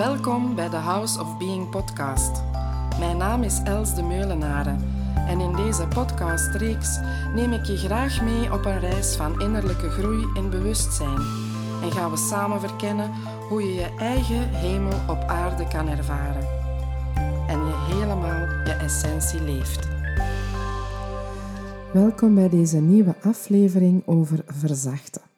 Welkom 0.00 0.54
bij 0.54 0.68
de 0.68 0.76
House 0.76 1.20
of 1.20 1.38
Being 1.38 1.70
podcast. 1.70 2.42
Mijn 2.98 3.16
naam 3.16 3.42
is 3.42 3.62
Els 3.64 3.94
de 3.94 4.02
Meulenaren 4.02 4.80
en 5.14 5.40
in 5.40 5.56
deze 5.56 5.86
podcastreeks 5.86 6.98
neem 7.34 7.52
ik 7.52 7.64
je 7.64 7.76
graag 7.76 8.22
mee 8.22 8.52
op 8.52 8.64
een 8.64 8.78
reis 8.78 9.16
van 9.16 9.40
innerlijke 9.40 9.90
groei 9.90 10.26
en 10.34 10.50
bewustzijn 10.50 11.18
en 11.82 11.92
gaan 11.92 12.10
we 12.10 12.16
samen 12.16 12.60
verkennen 12.60 13.10
hoe 13.48 13.62
je 13.62 13.74
je 13.74 13.94
eigen 13.98 14.48
hemel 14.48 14.98
op 15.08 15.24
aarde 15.26 15.68
kan 15.68 15.88
ervaren 15.88 16.48
en 17.48 17.66
je 17.66 17.94
helemaal 17.94 18.64
je 18.64 18.76
essentie 18.80 19.42
leeft. 19.42 19.88
Welkom 21.92 22.34
bij 22.34 22.48
deze 22.48 22.78
nieuwe 22.78 23.14
aflevering 23.22 24.02
over 24.06 24.44
verzachten. 24.46 25.29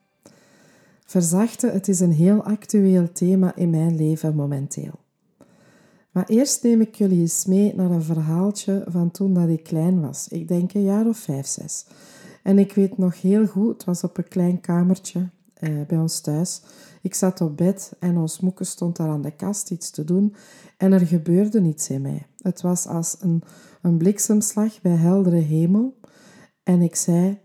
Verzachten, 1.13 1.73
het 1.73 1.89
is 1.89 2.01
een 2.01 2.13
heel 2.13 2.45
actueel 2.45 3.13
thema 3.13 3.57
in 3.57 3.71
mijn 3.71 3.97
leven 3.97 4.35
momenteel. 4.35 5.01
Maar 6.11 6.27
eerst 6.27 6.63
neem 6.63 6.81
ik 6.81 6.95
jullie 6.95 7.21
eens 7.21 7.45
mee 7.45 7.75
naar 7.75 7.91
een 7.91 8.03
verhaaltje 8.03 8.85
van 8.89 9.11
toen 9.11 9.35
dat 9.35 9.49
ik 9.49 9.63
klein 9.63 10.01
was. 10.01 10.29
Ik 10.29 10.49
denk 10.49 10.75
een 10.75 10.83
jaar 10.83 11.07
of 11.07 11.17
vijf, 11.17 11.47
zes. 11.47 11.87
En 12.43 12.59
ik 12.59 12.73
weet 12.73 12.99
nog 12.99 13.21
heel 13.21 13.47
goed, 13.47 13.73
het 13.73 13.85
was 13.85 14.05
op 14.05 14.19
een 14.19 14.29
klein 14.29 14.61
kamertje 14.61 15.29
eh, 15.55 15.71
bij 15.87 15.99
ons 15.99 16.21
thuis. 16.21 16.63
Ik 17.03 17.15
zat 17.15 17.41
op 17.41 17.57
bed 17.57 17.93
en 17.99 18.17
ons 18.17 18.41
moeke 18.41 18.65
stond 18.65 18.97
daar 18.97 19.09
aan 19.09 19.23
de 19.23 19.37
kast 19.37 19.71
iets 19.71 19.91
te 19.91 20.05
doen 20.05 20.35
en 20.77 20.93
er 20.93 21.07
gebeurde 21.07 21.61
niets 21.61 21.91
in 21.91 22.03
mij. 22.03 22.27
Het 22.39 22.61
was 22.61 22.87
als 22.87 23.17
een, 23.21 23.43
een 23.83 23.97
bliksemslag 23.97 24.81
bij 24.81 24.97
heldere 24.97 25.37
hemel 25.37 25.97
en 26.63 26.83
ik 26.83 26.95
zei, 26.95 27.39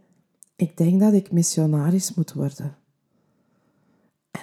ik 0.55 0.77
denk 0.77 0.99
dat 0.99 1.13
ik 1.13 1.31
missionaris 1.31 2.13
moet 2.13 2.33
worden. 2.33 2.85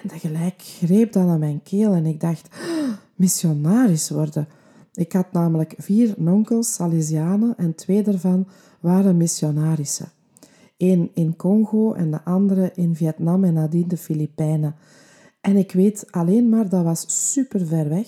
Tegelijk 0.07 0.61
greep 0.61 1.11
dat 1.11 1.27
aan 1.27 1.39
mijn 1.39 1.63
keel 1.63 1.93
en 1.93 2.05
ik 2.05 2.19
dacht, 2.19 2.49
oh, 2.69 2.93
missionaris 3.15 4.09
worden. 4.09 4.47
Ik 4.93 5.11
had 5.11 5.31
namelijk 5.31 5.73
vier 5.77 6.13
nonkels, 6.17 6.73
Salesianen, 6.73 7.53
en 7.57 7.75
twee 7.75 8.03
daarvan 8.03 8.47
waren 8.79 9.17
missionarissen. 9.17 10.11
Eén 10.77 11.11
in 11.13 11.35
Congo 11.35 11.93
en 11.93 12.11
de 12.11 12.23
andere 12.23 12.71
in 12.75 12.95
Vietnam 12.95 13.43
en 13.43 13.53
nadien 13.53 13.87
de 13.87 13.97
Filipijnen. 13.97 14.75
En 15.41 15.57
ik 15.57 15.71
weet 15.71 16.05
alleen 16.11 16.49
maar, 16.49 16.69
dat 16.69 16.83
was 16.83 17.31
super 17.31 17.65
ver 17.65 17.89
weg. 17.89 18.07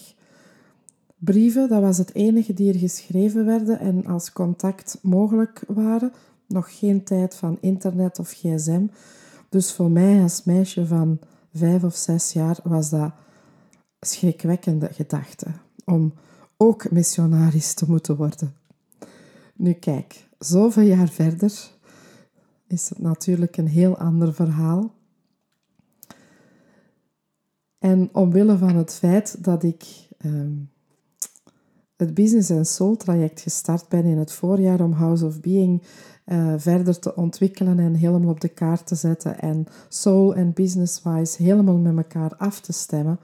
Brieven, 1.17 1.69
dat 1.69 1.81
was 1.81 1.97
het 1.97 2.15
enige 2.15 2.53
die 2.53 2.73
er 2.73 2.79
geschreven 2.79 3.45
werden 3.45 3.79
en 3.79 4.05
als 4.05 4.31
contact 4.31 4.99
mogelijk 5.01 5.63
waren. 5.67 6.11
Nog 6.47 6.79
geen 6.79 7.03
tijd 7.03 7.35
van 7.35 7.57
internet 7.61 8.19
of 8.19 8.31
gsm. 8.31 8.87
Dus 9.49 9.73
voor 9.73 9.91
mij 9.91 10.21
als 10.21 10.43
meisje 10.43 10.85
van 10.85 11.19
vijf 11.57 11.83
of 11.83 11.95
zes 11.95 12.33
jaar 12.33 12.59
was 12.63 12.89
dat 12.89 13.11
schrikwekkende 13.99 14.89
gedachte 14.93 15.47
om 15.85 16.13
ook 16.57 16.91
missionaris 16.91 17.73
te 17.73 17.85
moeten 17.87 18.15
worden. 18.15 18.55
Nu 19.55 19.73
kijk, 19.73 20.27
zoveel 20.39 20.83
jaar 20.83 21.09
verder 21.09 21.71
is 22.67 22.89
het 22.89 22.99
natuurlijk 22.99 23.57
een 23.57 23.67
heel 23.67 23.97
ander 23.97 24.33
verhaal. 24.33 24.95
En 27.79 28.09
omwille 28.13 28.57
van 28.57 28.75
het 28.75 28.93
feit 28.93 29.43
dat 29.43 29.63
ik 29.63 29.85
ehm, 30.17 30.55
het 31.97 32.13
Business 32.13 32.51
and 32.51 32.67
Soul 32.67 32.95
traject 32.95 33.41
gestart 33.41 33.89
ben 33.89 34.05
in 34.05 34.17
het 34.17 34.31
voorjaar 34.31 34.81
om 34.81 34.91
House 34.91 35.25
of 35.25 35.39
Being 35.39 35.81
uh, 36.25 36.53
verder 36.57 36.99
te 36.99 37.15
ontwikkelen 37.15 37.79
en 37.79 37.93
helemaal 37.93 38.29
op 38.29 38.41
de 38.41 38.47
kaart 38.47 38.87
te 38.87 38.95
zetten 38.95 39.39
en 39.39 39.67
soul 39.89 40.35
en 40.35 40.53
business-wise 40.53 41.43
helemaal 41.43 41.77
met 41.77 41.97
elkaar 41.97 42.35
af 42.35 42.59
te 42.59 42.73
stemmen, 42.73 43.19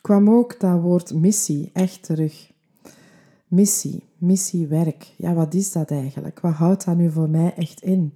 kwam 0.00 0.30
ook 0.30 0.60
dat 0.60 0.80
woord 0.80 1.14
missie 1.14 1.70
echt 1.72 2.02
terug. 2.02 2.52
Missie, 3.46 4.02
missiewerk. 4.18 5.14
Ja, 5.16 5.34
wat 5.34 5.54
is 5.54 5.72
dat 5.72 5.90
eigenlijk? 5.90 6.40
Wat 6.40 6.52
houdt 6.52 6.84
dat 6.84 6.96
nu 6.96 7.10
voor 7.10 7.28
mij 7.28 7.54
echt 7.54 7.82
in? 7.82 8.12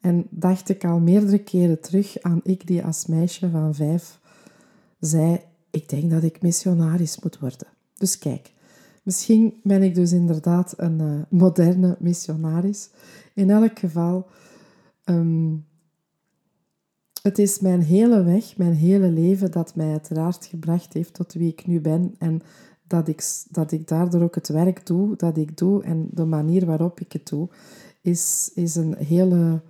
En 0.00 0.26
dacht 0.30 0.68
ik 0.68 0.84
al 0.84 0.98
meerdere 0.98 1.38
keren 1.38 1.80
terug 1.80 2.20
aan 2.20 2.40
ik 2.42 2.66
die 2.66 2.84
als 2.84 3.06
meisje 3.06 3.50
van 3.50 3.74
vijf 3.74 4.20
zei, 5.00 5.40
ik 5.70 5.88
denk 5.88 6.10
dat 6.10 6.22
ik 6.22 6.42
missionaris 6.42 7.20
moet 7.20 7.38
worden. 7.38 7.66
Dus 7.98 8.18
kijk, 8.18 8.52
Misschien 9.02 9.54
ben 9.62 9.82
ik 9.82 9.94
dus 9.94 10.12
inderdaad 10.12 10.74
een 10.76 11.00
uh, 11.00 11.22
moderne 11.28 11.96
missionaris. 11.98 12.90
In 13.34 13.50
elk 13.50 13.78
geval, 13.78 14.26
um, 15.04 15.64
het 17.22 17.38
is 17.38 17.60
mijn 17.60 17.82
hele 17.82 18.22
weg, 18.22 18.56
mijn 18.56 18.74
hele 18.74 19.10
leven 19.10 19.50
dat 19.50 19.74
mij 19.74 19.90
uiteraard 19.90 20.46
gebracht 20.46 20.92
heeft 20.92 21.14
tot 21.14 21.32
wie 21.32 21.48
ik 21.48 21.66
nu 21.66 21.80
ben. 21.80 22.14
En 22.18 22.42
dat 22.86 23.08
ik, 23.08 23.22
dat 23.50 23.72
ik 23.72 23.88
daardoor 23.88 24.22
ook 24.22 24.34
het 24.34 24.48
werk 24.48 24.86
doe 24.86 25.16
dat 25.16 25.36
ik 25.36 25.56
doe 25.56 25.82
en 25.82 26.08
de 26.10 26.24
manier 26.24 26.66
waarop 26.66 27.00
ik 27.00 27.12
het 27.12 27.28
doe, 27.28 27.48
is, 28.00 28.50
is 28.54 28.74
een, 28.74 28.94
hele, 28.96 29.62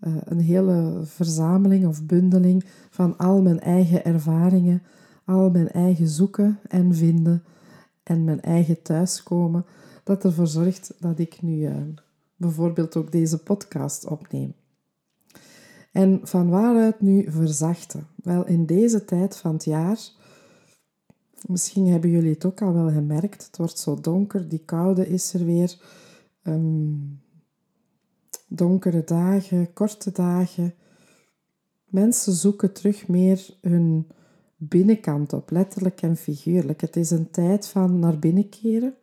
uh, 0.00 0.16
een 0.24 0.40
hele 0.40 1.00
verzameling 1.04 1.86
of 1.86 2.04
bundeling 2.04 2.64
van 2.90 3.16
al 3.16 3.42
mijn 3.42 3.60
eigen 3.60 4.04
ervaringen, 4.04 4.82
al 5.24 5.50
mijn 5.50 5.70
eigen 5.70 6.08
zoeken 6.08 6.58
en 6.68 6.94
vinden 6.94 7.42
en 8.08 8.24
mijn 8.24 8.40
eigen 8.40 8.82
thuiskomen, 8.82 9.64
dat 10.04 10.24
ervoor 10.24 10.46
zorgt 10.46 10.94
dat 10.98 11.18
ik 11.18 11.42
nu 11.42 11.68
uh, 11.68 11.76
bijvoorbeeld 12.36 12.96
ook 12.96 13.12
deze 13.12 13.38
podcast 13.38 14.06
opneem. 14.06 14.54
En 15.92 16.20
van 16.22 16.48
waaruit 16.48 17.00
nu 17.00 17.30
verzachten? 17.30 18.06
Wel, 18.14 18.46
in 18.46 18.66
deze 18.66 19.04
tijd 19.04 19.36
van 19.36 19.52
het 19.52 19.64
jaar, 19.64 19.98
misschien 21.46 21.86
hebben 21.86 22.10
jullie 22.10 22.32
het 22.32 22.44
ook 22.44 22.62
al 22.62 22.72
wel 22.72 22.90
gemerkt, 22.90 23.46
het 23.46 23.56
wordt 23.56 23.78
zo 23.78 24.00
donker, 24.00 24.48
die 24.48 24.62
koude 24.64 25.08
is 25.08 25.34
er 25.34 25.44
weer, 25.44 25.78
um, 26.42 27.20
donkere 28.46 29.04
dagen, 29.04 29.72
korte 29.72 30.12
dagen. 30.12 30.74
Mensen 31.84 32.32
zoeken 32.32 32.72
terug 32.72 33.08
meer 33.08 33.56
hun 33.60 34.06
binnenkant 34.58 35.32
op, 35.32 35.50
letterlijk 35.50 36.02
en 36.02 36.16
figuurlijk. 36.16 36.80
Het 36.80 36.96
is 36.96 37.10
een 37.10 37.30
tijd 37.30 37.66
van 37.66 37.98
naar 37.98 38.18
binnen 38.18 38.48
keren, 38.48 38.94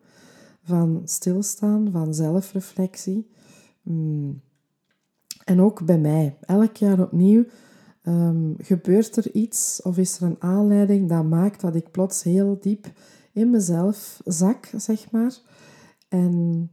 van 0.62 1.02
stilstaan, 1.04 1.88
van 1.92 2.14
zelfreflectie. 2.14 3.30
Mm. 3.82 4.40
En 5.44 5.60
ook 5.60 5.84
bij 5.84 5.98
mij, 5.98 6.36
elk 6.40 6.76
jaar 6.76 7.00
opnieuw 7.00 7.44
um, 8.02 8.54
gebeurt 8.58 9.16
er 9.16 9.32
iets 9.32 9.82
of 9.82 9.98
is 9.98 10.20
er 10.20 10.26
een 10.26 10.42
aanleiding 10.42 11.08
dat 11.08 11.24
maakt 11.24 11.60
dat 11.60 11.74
ik 11.74 11.90
plots 11.90 12.22
heel 12.22 12.58
diep 12.60 12.92
in 13.32 13.50
mezelf 13.50 14.20
zak, 14.24 14.70
zeg 14.76 15.10
maar. 15.10 15.38
En 16.08 16.70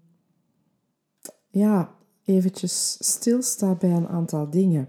ja, 1.49 1.95
eventjes 2.23 2.97
stilsta 2.99 3.75
bij 3.75 3.91
een 3.91 4.07
aantal 4.07 4.49
dingen. 4.49 4.87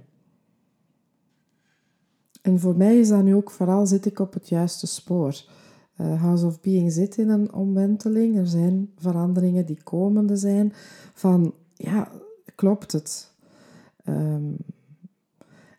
En 2.44 2.60
voor 2.60 2.76
mij 2.76 2.98
is 2.98 3.08
dat 3.08 3.22
nu 3.22 3.34
ook 3.34 3.50
vooral 3.50 3.86
zit 3.86 4.06
ik 4.06 4.18
op 4.18 4.32
het 4.32 4.48
juiste 4.48 4.86
spoor. 4.86 5.44
Uh, 6.00 6.22
House 6.22 6.46
of 6.46 6.60
Being 6.60 6.92
zit 6.92 7.16
in 7.16 7.28
een 7.28 7.52
omwenteling. 7.52 8.36
Er 8.36 8.46
zijn 8.46 8.92
veranderingen 8.96 9.66
die 9.66 9.82
komende 9.82 10.36
zijn. 10.36 10.72
Van, 11.14 11.54
ja, 11.74 12.10
klopt 12.54 12.92
het? 12.92 13.32
Um, 14.08 14.56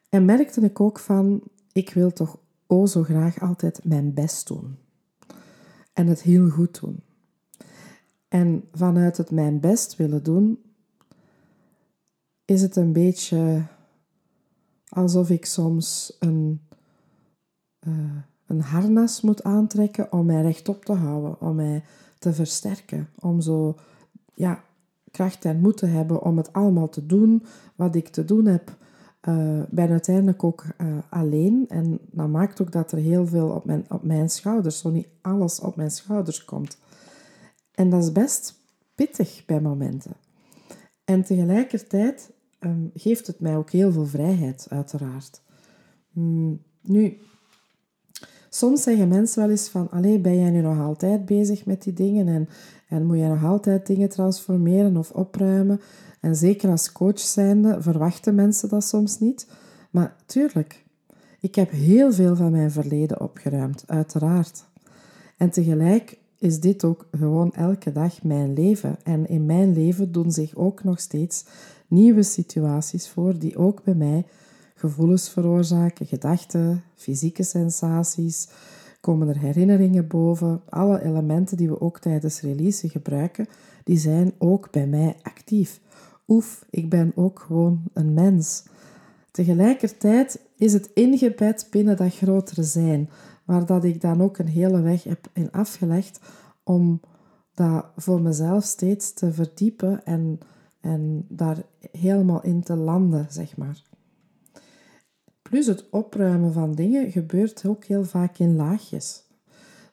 en 0.09 0.25
merkte 0.25 0.61
ik 0.61 0.79
ook 0.79 0.99
van, 0.99 1.41
ik 1.71 1.93
wil 1.93 2.11
toch 2.11 2.37
o 2.67 2.85
zo 2.85 3.03
graag 3.03 3.41
altijd 3.41 3.83
mijn 3.83 4.13
best 4.13 4.47
doen. 4.47 4.77
En 5.93 6.07
het 6.07 6.21
heel 6.21 6.49
goed 6.49 6.79
doen. 6.81 6.99
En 8.27 8.63
vanuit 8.71 9.17
het 9.17 9.31
mijn 9.31 9.59
best 9.59 9.95
willen 9.95 10.23
doen, 10.23 10.59
is 12.45 12.61
het 12.61 12.75
een 12.75 12.93
beetje 12.93 13.65
alsof 14.95 15.29
ik 15.29 15.45
soms 15.45 16.15
een, 16.19 16.61
uh, 17.87 17.93
een 18.47 18.61
harnas 18.61 19.21
moet 19.21 19.43
aantrekken 19.43 20.11
om 20.11 20.25
mij 20.25 20.41
rechtop 20.41 20.85
te 20.85 20.93
houden, 20.93 21.41
om 21.41 21.55
mij 21.55 21.83
te 22.19 22.33
versterken, 22.33 23.09
om 23.19 23.41
zo 23.41 23.75
ja, 24.33 24.63
kracht 25.11 25.45
en 25.45 25.59
moed 25.59 25.77
te 25.77 25.85
hebben 25.85 26.21
om 26.21 26.37
het 26.37 26.53
allemaal 26.53 26.89
te 26.89 27.05
doen 27.05 27.45
wat 27.75 27.95
ik 27.95 28.07
te 28.07 28.25
doen 28.25 28.45
heb. 28.45 28.77
Uh, 29.29 29.61
ben 29.69 29.89
uiteindelijk 29.89 30.43
ook 30.43 30.65
uh, 30.77 30.97
alleen 31.09 31.65
en 31.67 31.99
dat 32.11 32.29
maakt 32.29 32.61
ook 32.61 32.71
dat 32.71 32.91
er 32.91 32.97
heel 32.97 33.27
veel 33.27 33.49
op 33.49 33.65
mijn, 33.65 33.85
op 33.89 34.03
mijn 34.03 34.29
schouders, 34.29 34.79
zo 34.79 34.89
niet 34.89 35.07
alles 35.21 35.59
op 35.59 35.75
mijn 35.75 35.91
schouders 35.91 36.45
komt. 36.45 36.77
En 37.71 37.89
dat 37.89 38.03
is 38.03 38.11
best 38.11 38.55
pittig 38.95 39.43
bij 39.45 39.61
momenten. 39.61 40.13
En 41.05 41.23
tegelijkertijd 41.23 42.31
um, 42.65 42.91
geeft 42.93 43.27
het 43.27 43.39
mij 43.39 43.57
ook 43.57 43.69
heel 43.69 43.91
veel 43.91 44.05
vrijheid, 44.05 44.67
uiteraard. 44.69 45.41
Mm, 46.11 46.61
nu, 46.81 47.17
soms 48.49 48.83
zeggen 48.83 49.07
mensen 49.07 49.41
wel 49.41 49.49
eens 49.49 49.69
van, 49.69 49.89
allee, 49.89 50.19
ben 50.19 50.39
jij 50.39 50.49
nu 50.49 50.61
nog 50.61 50.79
altijd 50.79 51.25
bezig 51.25 51.65
met 51.65 51.83
die 51.83 51.93
dingen 51.93 52.27
en, 52.27 52.49
en 52.87 53.05
moet 53.05 53.17
jij 53.17 53.27
nog 53.27 53.43
altijd 53.43 53.87
dingen 53.87 54.09
transformeren 54.09 54.97
of 54.97 55.11
opruimen? 55.11 55.81
En 56.21 56.35
zeker 56.35 56.69
als 56.69 56.91
coach 56.91 57.19
zijnde 57.19 57.81
verwachten 57.81 58.35
mensen 58.35 58.69
dat 58.69 58.83
soms 58.83 59.19
niet. 59.19 59.47
Maar 59.91 60.15
tuurlijk, 60.25 60.83
ik 61.39 61.55
heb 61.55 61.71
heel 61.71 62.13
veel 62.13 62.35
van 62.35 62.51
mijn 62.51 62.71
verleden 62.71 63.21
opgeruimd, 63.21 63.83
uiteraard. 63.87 64.65
En 65.37 65.49
tegelijk 65.49 66.17
is 66.39 66.59
dit 66.59 66.83
ook 66.83 67.07
gewoon 67.11 67.53
elke 67.53 67.91
dag 67.91 68.23
mijn 68.23 68.53
leven. 68.53 68.97
En 69.03 69.27
in 69.27 69.45
mijn 69.45 69.73
leven 69.73 70.11
doen 70.11 70.31
zich 70.31 70.55
ook 70.55 70.83
nog 70.83 70.99
steeds 70.99 71.45
nieuwe 71.95 72.23
situaties 72.23 73.09
voor 73.09 73.39
die 73.39 73.57
ook 73.57 73.83
bij 73.83 73.93
mij 73.93 74.25
gevoelens 74.75 75.29
veroorzaken, 75.29 76.05
gedachten, 76.05 76.83
fysieke 76.95 77.43
sensaties, 77.43 78.47
komen 79.01 79.27
er 79.27 79.37
herinneringen 79.37 80.07
boven. 80.07 80.61
Alle 80.69 81.03
elementen 81.03 81.57
die 81.57 81.69
we 81.69 81.81
ook 81.81 81.99
tijdens 81.99 82.41
release 82.41 82.89
gebruiken, 82.89 83.47
die 83.83 83.97
zijn 83.97 84.33
ook 84.37 84.71
bij 84.71 84.87
mij 84.87 85.15
actief. 85.21 85.79
Oef, 86.27 86.65
ik 86.69 86.89
ben 86.89 87.11
ook 87.15 87.39
gewoon 87.39 87.83
een 87.93 88.13
mens. 88.13 88.63
Tegelijkertijd 89.31 90.39
is 90.57 90.73
het 90.73 90.89
ingebed 90.93 91.67
binnen 91.69 91.97
dat 91.97 92.15
grotere 92.15 92.63
zijn, 92.63 93.09
waar 93.45 93.65
dat 93.65 93.83
ik 93.83 94.01
dan 94.01 94.21
ook 94.21 94.37
een 94.37 94.47
hele 94.47 94.81
weg 94.81 95.03
heb 95.03 95.27
in 95.33 95.51
afgelegd 95.51 96.19
om 96.63 96.99
dat 97.53 97.85
voor 97.95 98.21
mezelf 98.21 98.63
steeds 98.63 99.13
te 99.13 99.33
verdiepen 99.33 100.05
en, 100.05 100.39
en 100.85 101.25
daar 101.29 101.63
helemaal 101.91 102.43
in 102.43 102.63
te 102.63 102.75
landen, 102.75 103.27
zeg 103.29 103.57
maar. 103.57 103.81
Plus 105.41 105.67
het 105.67 105.89
opruimen 105.89 106.53
van 106.53 106.75
dingen 106.75 107.11
gebeurt 107.11 107.65
ook 107.65 107.83
heel 107.83 108.03
vaak 108.03 108.37
in 108.37 108.55
laagjes. 108.55 109.23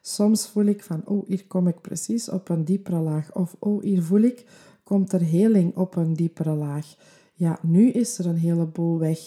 Soms 0.01 0.47
voel 0.47 0.65
ik 0.65 0.83
van, 0.83 1.01
oh, 1.05 1.27
hier 1.27 1.47
kom 1.47 1.67
ik 1.67 1.81
precies 1.81 2.29
op 2.29 2.49
een 2.49 2.65
diepere 2.65 2.99
laag. 2.99 3.35
Of, 3.35 3.55
oh, 3.59 3.81
hier 3.83 4.03
voel 4.03 4.21
ik, 4.21 4.45
komt 4.83 5.13
er 5.13 5.21
heling 5.21 5.75
op 5.75 5.95
een 5.95 6.13
diepere 6.13 6.53
laag. 6.55 6.95
Ja, 7.33 7.59
nu 7.61 7.89
is 7.89 8.19
er 8.19 8.25
een 8.25 8.37
heleboel 8.37 8.99
weg. 8.99 9.19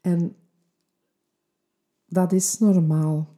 En 0.00 0.36
dat 2.06 2.32
is 2.32 2.58
normaal. 2.58 3.28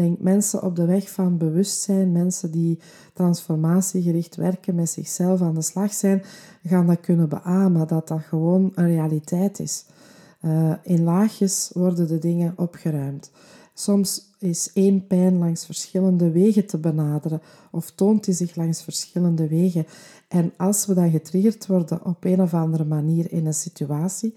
Denk 0.00 0.20
mensen 0.20 0.62
op 0.62 0.76
de 0.76 0.84
weg 0.84 1.10
van 1.10 1.38
bewustzijn, 1.38 2.12
mensen 2.12 2.50
die 2.50 2.78
transformatiegericht 3.12 4.36
werken, 4.36 4.74
met 4.74 4.90
zichzelf 4.90 5.40
aan 5.40 5.54
de 5.54 5.62
slag 5.62 5.92
zijn, 5.92 6.22
gaan 6.64 6.86
dat 6.86 7.00
kunnen 7.00 7.28
beamen, 7.28 7.86
dat 7.86 8.08
dat 8.08 8.20
gewoon 8.20 8.72
een 8.74 8.86
realiteit 8.86 9.58
is. 9.58 9.84
Uh, 10.44 10.72
in 10.82 11.02
laagjes 11.02 11.70
worden 11.74 12.08
de 12.08 12.18
dingen 12.18 12.52
opgeruimd. 12.56 13.30
Soms 13.74 14.30
is 14.38 14.70
één 14.72 15.06
pijn 15.06 15.38
langs 15.38 15.64
verschillende 15.66 16.30
wegen 16.30 16.66
te 16.66 16.78
benaderen 16.78 17.42
of 17.70 17.90
toont 17.90 18.24
die 18.24 18.34
zich 18.34 18.56
langs 18.56 18.82
verschillende 18.82 19.48
wegen. 19.48 19.86
En 20.28 20.52
als 20.56 20.86
we 20.86 20.94
dan 20.94 21.10
getriggerd 21.10 21.66
worden 21.66 22.04
op 22.04 22.24
een 22.24 22.42
of 22.42 22.54
andere 22.54 22.84
manier 22.84 23.32
in 23.32 23.46
een 23.46 23.54
situatie, 23.54 24.34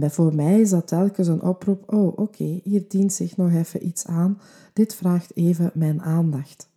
voor 0.00 0.34
mij 0.34 0.60
is 0.60 0.70
dat 0.70 0.86
telkens 0.86 1.28
een 1.28 1.42
oproep: 1.42 1.92
oh, 1.92 2.18
oké, 2.18 2.60
hier 2.64 2.84
dient 2.88 3.12
zich 3.12 3.36
nog 3.36 3.52
even 3.52 3.86
iets 3.86 4.06
aan. 4.06 4.40
Dit 4.72 4.94
vraagt 4.94 5.36
even 5.36 5.70
mijn 5.74 6.02
aandacht. 6.02 6.68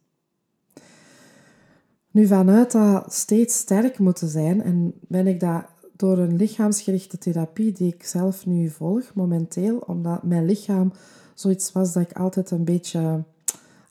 Nu, 2.12 2.28
vanuit 2.28 2.72
dat 2.72 3.14
steeds 3.14 3.58
sterk 3.58 4.00
moeten 4.00 4.28
zijn, 4.28 4.62
en 4.62 4.94
ben 5.08 5.28
ik 5.28 5.40
dat 5.40 5.64
door 5.96 6.18
een 6.18 6.36
lichaamsgerichte 6.36 7.18
therapie 7.18 7.72
die 7.72 7.94
ik 7.94 8.04
zelf 8.04 8.46
nu 8.46 8.70
volg 8.70 9.14
momenteel, 9.14 9.78
omdat 9.78 10.24
mijn 10.24 10.46
lichaam 10.46 10.94
zoiets 11.34 11.72
was 11.72 11.94
dat 11.94 12.04
ik 12.04 12.18
altijd 12.18 12.52
een 12.52 12.64
beetje 12.64 13.24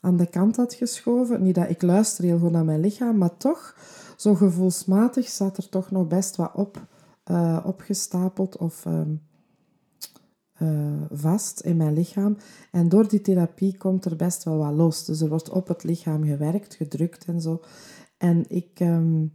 aan 0.01 0.17
de 0.17 0.25
kant 0.25 0.55
had 0.55 0.73
geschoven. 0.73 1.43
Niet 1.43 1.55
dat 1.55 1.69
ik 1.69 1.81
luister 1.81 2.23
heel 2.23 2.39
goed 2.39 2.51
naar 2.51 2.65
mijn 2.65 2.79
lichaam, 2.79 3.17
maar 3.17 3.37
toch, 3.37 3.75
zo 4.17 4.35
gevoelsmatig 4.35 5.29
zat 5.29 5.57
er 5.57 5.69
toch 5.69 5.91
nog 5.91 6.07
best 6.07 6.35
wat 6.35 6.51
op, 6.53 6.85
uh, 7.31 7.59
opgestapeld 7.65 8.57
of 8.57 8.85
uh, 8.85 9.01
uh, 10.61 11.01
vast 11.11 11.59
in 11.59 11.77
mijn 11.77 11.93
lichaam. 11.93 12.37
En 12.71 12.89
door 12.89 13.07
die 13.07 13.21
therapie 13.21 13.77
komt 13.77 14.05
er 14.05 14.15
best 14.15 14.43
wel 14.43 14.57
wat 14.57 14.73
los. 14.73 15.05
Dus 15.05 15.21
er 15.21 15.29
wordt 15.29 15.49
op 15.49 15.67
het 15.67 15.83
lichaam 15.83 16.23
gewerkt, 16.23 16.75
gedrukt 16.75 17.25
en 17.25 17.41
zo. 17.41 17.61
En 18.17 18.45
ik... 18.47 18.79
Um, 18.79 19.33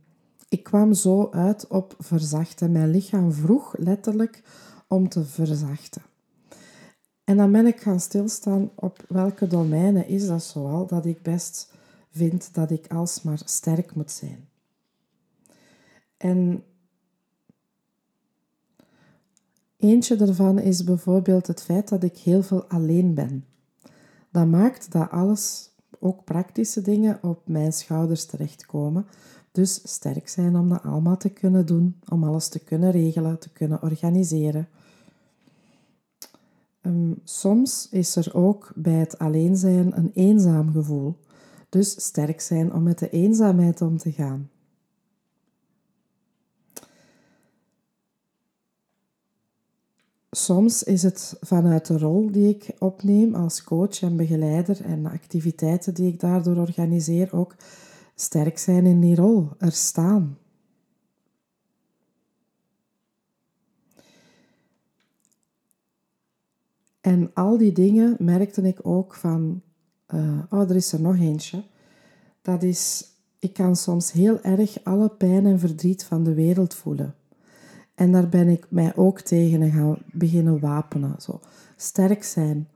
ik 0.49 0.63
kwam 0.63 0.95
zo 0.95 1.29
uit 1.31 1.67
op 1.67 1.95
verzachten. 1.99 2.73
Mijn 2.73 2.91
lichaam 2.91 3.33
vroeg 3.33 3.77
letterlijk 3.77 4.43
om 4.87 5.09
te 5.09 5.25
verzachten. 5.25 6.03
En 7.25 7.37
dan 7.37 7.53
ben 7.53 7.67
ik 7.67 7.81
gaan 7.81 8.01
stilstaan 8.01 8.71
op 8.75 9.05
welke 9.09 9.47
domeinen 9.47 10.09
is 10.09 10.27
dat 10.27 10.43
zoal 10.43 10.87
dat 10.87 11.07
ik 11.07 11.23
best 11.23 11.73
vind 12.11 12.55
dat 12.55 12.71
ik 12.71 12.93
alsmaar 12.93 13.41
sterk 13.45 13.95
moet 13.95 14.11
zijn. 14.11 14.49
En 16.17 16.65
eentje 19.79 20.17
daarvan 20.17 20.59
is 20.59 20.85
bijvoorbeeld 20.85 21.47
het 21.47 21.63
feit 21.63 21.89
dat 21.89 22.03
ik 22.03 22.17
heel 22.17 22.43
veel 22.43 22.65
alleen 22.65 23.15
ben. 23.15 23.45
Dat 24.31 24.47
maakt 24.47 24.93
dat 24.93 25.11
alles, 25.11 25.71
ook 25.99 26.25
praktische 26.25 26.81
dingen, 26.81 27.19
op 27.23 27.41
mijn 27.45 27.73
schouders 27.73 28.25
terechtkomen. 28.25 29.07
Dus 29.53 29.81
sterk 29.85 30.29
zijn 30.29 30.57
om 30.57 30.69
dat 30.69 30.83
allemaal 30.83 31.17
te 31.17 31.29
kunnen 31.29 31.67
doen, 31.67 31.97
om 32.09 32.25
alles 32.25 32.49
te 32.49 32.59
kunnen 32.59 32.91
regelen, 32.91 33.39
te 33.39 33.53
kunnen 33.53 33.83
organiseren. 33.83 34.69
Um, 36.83 37.21
soms 37.25 37.89
is 37.91 38.17
er 38.17 38.35
ook 38.35 38.73
bij 38.75 38.93
het 38.93 39.19
alleen 39.19 39.57
zijn 39.57 39.97
een 39.97 40.11
eenzaam 40.15 40.73
gevoel. 40.73 41.17
Dus 41.69 42.05
sterk 42.05 42.41
zijn 42.41 42.73
om 42.73 42.83
met 42.83 42.99
de 42.99 43.11
eenzaamheid 43.11 43.81
om 43.81 43.99
te 43.99 44.13
gaan. 44.13 44.51
Soms 50.31 50.83
is 50.83 51.03
het 51.03 51.37
vanuit 51.41 51.87
de 51.87 51.99
rol 51.99 52.31
die 52.31 52.49
ik 52.49 52.75
opneem 52.79 53.35
als 53.35 53.65
coach 53.65 54.03
en 54.03 54.17
begeleider 54.17 54.85
en 54.85 55.03
de 55.03 55.11
activiteiten 55.11 55.95
die 55.95 56.13
ik 56.13 56.21
daardoor 56.21 56.57
organiseer 56.57 57.37
ook 57.37 57.55
sterk 58.15 58.59
zijn 58.59 58.87
in 58.87 59.01
die 59.01 59.15
rol, 59.15 59.49
er 59.59 59.73
staan. 59.73 60.39
En 67.01 67.31
al 67.35 67.59
die 67.59 67.73
dingen 67.73 68.17
merkte 68.19 68.63
ik 68.63 68.79
ook 68.83 69.15
van, 69.15 69.63
uh, 70.15 70.43
oh, 70.51 70.71
er 70.71 70.77
is 70.77 70.93
er 70.93 71.01
nog 71.01 71.17
eentje. 71.17 71.63
Dat 72.43 72.63
is, 72.63 73.05
ik 73.39 73.53
kan 73.53 73.77
soms 73.77 74.13
heel 74.13 74.41
erg 74.41 74.85
alle 74.85 75.09
pijn 75.09 75.47
en 75.47 75.59
verdriet 75.59 76.05
van 76.05 76.25
de 76.25 76.35
wereld 76.35 76.75
voelen. 76.75 77.15
En 77.99 78.13
daar 78.13 78.29
ben 78.29 78.49
ik 78.49 78.67
mij 78.69 78.97
ook 78.97 79.21
tegen 79.21 79.71
gaan 79.71 79.99
beginnen 80.13 80.61
wapenen. 80.61 81.15
Zo. 81.21 81.41
Sterk 81.77 82.25
zijn 82.25 82.69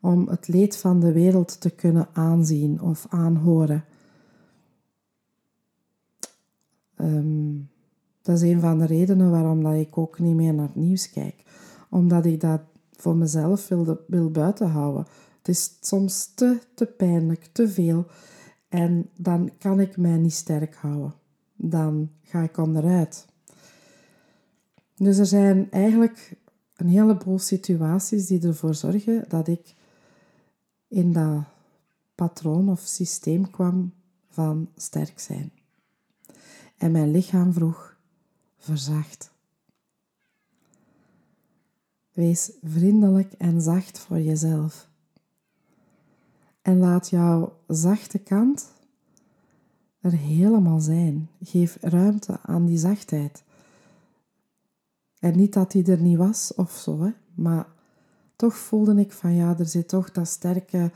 om 0.00 0.28
het 0.28 0.48
leed 0.48 0.76
van 0.76 1.00
de 1.00 1.12
wereld 1.12 1.60
te 1.60 1.70
kunnen 1.70 2.08
aanzien 2.12 2.80
of 2.80 3.06
aanhoren. 3.08 3.84
Ehm, 6.96 7.52
dat 8.22 8.36
is 8.36 8.42
een 8.42 8.60
van 8.60 8.78
de 8.78 8.86
redenen 8.86 9.30
waarom 9.30 9.62
dat 9.62 9.74
ik 9.74 9.98
ook 9.98 10.18
niet 10.18 10.34
meer 10.34 10.54
naar 10.54 10.66
het 10.66 10.74
nieuws 10.74 11.10
kijk. 11.10 11.44
Omdat 11.90 12.24
ik 12.24 12.40
dat 12.40 12.60
voor 12.90 13.16
mezelf 13.16 13.68
wil, 13.68 14.04
wil 14.06 14.30
buiten 14.30 14.68
houden. 14.68 15.06
Het 15.38 15.48
is 15.48 15.76
soms 15.80 16.34
te, 16.34 16.58
te 16.74 16.86
pijnlijk, 16.86 17.48
te 17.52 17.68
veel. 17.68 18.06
En 18.68 19.08
dan 19.16 19.50
kan 19.58 19.80
ik 19.80 19.96
mij 19.96 20.16
niet 20.16 20.32
sterk 20.32 20.74
houden. 20.74 21.14
Dan 21.56 22.10
ga 22.22 22.42
ik 22.42 22.56
onderuit. 22.56 23.28
Dus 25.00 25.18
er 25.18 25.26
zijn 25.26 25.70
eigenlijk 25.70 26.36
een 26.76 26.88
heleboel 26.88 27.38
situaties 27.38 28.26
die 28.26 28.46
ervoor 28.46 28.74
zorgen 28.74 29.24
dat 29.28 29.48
ik 29.48 29.74
in 30.88 31.12
dat 31.12 31.42
patroon 32.14 32.68
of 32.68 32.80
systeem 32.80 33.50
kwam 33.50 33.92
van 34.28 34.68
sterk 34.76 35.20
zijn 35.20 35.52
en 36.76 36.92
mijn 36.92 37.10
lichaam 37.10 37.52
vroeg: 37.52 37.96
verzacht. 38.56 39.30
Wees 42.12 42.52
vriendelijk 42.62 43.32
en 43.32 43.62
zacht 43.62 43.98
voor 43.98 44.20
jezelf. 44.20 44.88
En 46.62 46.78
laat 46.78 47.08
jouw 47.08 47.56
zachte 47.66 48.18
kant 48.18 48.72
er 50.00 50.12
helemaal 50.12 50.80
zijn. 50.80 51.28
Geef 51.42 51.76
ruimte 51.80 52.40
aan 52.42 52.66
die 52.66 52.78
zachtheid. 52.78 53.42
En 55.20 55.36
niet 55.36 55.52
dat 55.52 55.70
die 55.70 55.84
er 55.84 56.00
niet 56.00 56.16
was 56.16 56.52
of 56.56 56.72
zo, 56.72 57.02
hè? 57.02 57.10
maar 57.34 57.66
toch 58.36 58.56
voelde 58.56 59.00
ik 59.00 59.12
van 59.12 59.34
ja, 59.34 59.58
er 59.58 59.66
zit 59.66 59.88
toch 59.88 60.10
dat 60.12 60.28
sterke, 60.28 60.90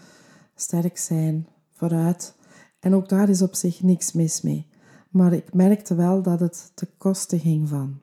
sterk 0.55 0.99
zijn 0.99 1.47
vooruit. 1.73 2.35
En 2.81 2.95
ook 2.95 3.09
daar 3.09 3.29
is 3.29 3.43
op 3.43 3.55
zich 3.55 3.83
niks 3.83 4.13
mis 4.13 4.43
mee 4.43 4.67
maar 5.15 5.33
ik 5.33 5.55
merkte 5.55 5.95
wel 5.95 6.23
dat 6.23 6.41
het 6.41 6.71
te 6.75 6.89
kosten 6.99 7.39
ging 7.39 7.69
van. 7.69 7.99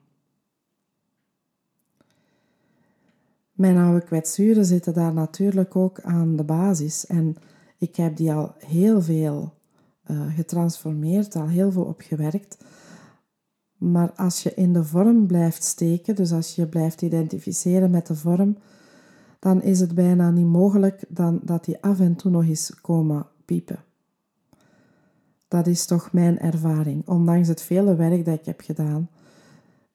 Mijn 3.52 3.78
oude 3.78 4.06
kwetsuren 4.06 4.66
zitten 4.66 4.94
daar 4.94 5.14
natuurlijk 5.14 5.76
ook 5.76 6.02
aan 6.02 6.36
de 6.36 6.44
basis 6.44 7.06
en 7.06 7.36
ik 7.78 7.96
heb 7.96 8.18
die 8.18 8.34
al 8.34 8.56
heel 8.58 9.02
veel 9.02 9.54
uh, 10.12 10.36
getransformeerd, 10.36 11.36
al 11.36 11.48
heel 11.48 11.72
veel 11.72 11.84
opgewerkt. 11.84 12.58
Maar 13.82 14.12
als 14.12 14.44
je 14.44 14.54
in 14.54 14.74
de 14.74 14.84
vorm 14.84 15.28
blijft 15.28 15.64
steken, 15.64 16.16
dus 16.16 16.32
als 16.32 16.56
je 16.56 16.68
blijft 16.68 17.02
identificeren 17.02 17.92
met 17.92 18.08
de 18.08 18.16
vorm, 18.16 18.58
dan 19.40 19.62
is 19.62 19.80
het 19.80 19.96
bijna 19.96 20.30
niet 20.30 20.46
mogelijk 20.46 21.04
dan 21.08 21.40
dat 21.44 21.66
die 21.66 21.82
af 21.84 22.00
en 22.00 22.16
toe 22.16 22.32
nog 22.32 22.44
eens 22.44 22.82
komen 22.82 23.26
piepen. 23.46 23.84
Dat 25.48 25.68
is 25.68 25.86
toch 25.86 26.12
mijn 26.12 26.40
ervaring. 26.40 27.08
Ondanks 27.08 27.48
het 27.48 27.62
vele 27.62 27.96
werk 27.96 28.26
dat 28.26 28.40
ik 28.40 28.46
heb 28.46 28.62
gedaan. 28.62 29.10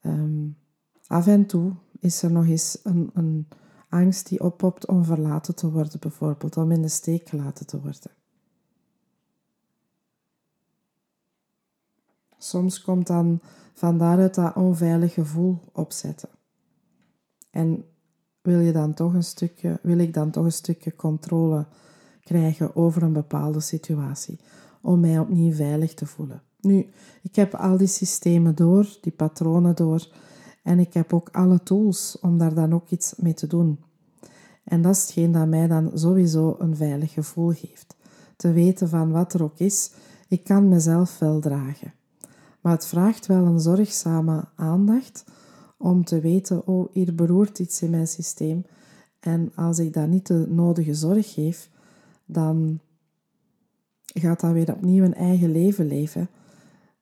Ehm, 0.00 0.49
af 1.07 1.26
en 1.26 1.47
toe 1.47 1.73
is 2.00 2.23
er 2.23 2.33
nog 2.33 2.47
eens 2.47 2.78
een, 2.83 3.11
een 3.14 3.49
angst 3.88 4.28
die 4.28 4.40
oppopt 4.40 4.87
om 4.87 5.05
verlaten 5.05 5.55
te 5.55 5.71
worden, 5.71 6.00
bijvoorbeeld, 6.00 6.57
om 6.57 6.73
in 6.73 6.83
de 6.83 6.88
steek 6.88 7.28
gelaten 7.28 7.66
te 7.66 7.81
worden. 7.81 8.11
Soms 12.38 12.83
komt 12.83 13.07
dan 13.07 13.40
van 13.75 13.99
daaruit 13.99 14.35
dat 14.35 14.55
onveilig 14.55 15.14
gevoel 15.14 15.59
opzetten. 15.73 16.28
En 17.50 17.85
wil, 18.43 18.61
je 18.61 18.73
dan 18.73 18.95
toch 18.95 19.14
een 19.14 19.25
stukje, 19.25 19.78
wil 19.83 19.99
ik 19.99 20.14
dan 20.14 20.31
toch 20.31 20.45
een 20.45 20.52
stukje 20.52 20.97
controle 20.97 21.66
krijgen 22.21 22.76
over 22.76 23.02
een 23.02 23.12
bepaalde 23.12 23.61
situatie, 23.61 24.38
om 24.81 25.00
mij 25.00 25.19
opnieuw 25.19 25.52
veilig 25.52 25.95
te 25.95 26.07
voelen. 26.07 26.43
Nu, 26.61 26.87
ik 27.23 27.37
heb 27.37 27.55
al 27.55 27.76
die 27.76 27.87
systemen 27.87 28.55
door, 28.55 28.99
die 29.00 29.12
patronen 29.12 29.76
door, 29.76 30.09
en 30.62 30.78
ik 30.78 30.95
heb 30.95 31.12
ook 31.12 31.28
alle 31.33 31.62
tools 31.62 32.19
om 32.21 32.38
daar 32.38 32.55
dan 32.55 32.75
ook 32.75 32.90
iets 32.90 33.14
mee 33.16 33.35
te 33.35 33.47
doen. 33.47 33.78
En 34.64 34.83
dat 34.83 34.95
is 34.95 35.00
hetgeen 35.00 35.33
dat 35.33 35.47
mij 35.47 35.66
dan 35.66 35.90
sowieso 35.95 36.57
een 36.59 36.76
veilig 36.76 37.12
gevoel 37.12 37.52
geeft. 37.52 37.97
Te 38.37 38.52
weten 38.52 38.88
van 38.88 39.11
wat 39.11 39.35
er 39.35 39.43
ook 39.43 39.59
is, 39.59 39.93
ik 40.28 40.45
kan 40.45 40.69
mezelf 40.69 41.19
wel 41.19 41.40
dragen. 41.40 41.93
Maar 42.66 42.75
het 42.75 42.87
vraagt 42.87 43.26
wel 43.26 43.44
een 43.44 43.61
zorgzame 43.61 44.44
aandacht 44.54 45.25
om 45.78 46.04
te 46.04 46.20
weten, 46.20 46.66
oh, 46.66 46.92
hier 46.92 47.14
beroert 47.14 47.58
iets 47.58 47.82
in 47.82 47.90
mijn 47.90 48.06
systeem. 48.06 48.64
En 49.20 49.52
als 49.54 49.78
ik 49.78 49.92
daar 49.92 50.08
niet 50.08 50.26
de 50.26 50.46
nodige 50.49 50.94
zorg 50.94 51.32
geef, 51.32 51.70
dan 52.25 52.80
gaat 54.04 54.40
dat 54.40 54.52
weer 54.52 54.73
opnieuw 54.73 55.04
een 55.04 55.14
eigen 55.14 55.52
leven 55.52 55.87
leven. 55.87 56.28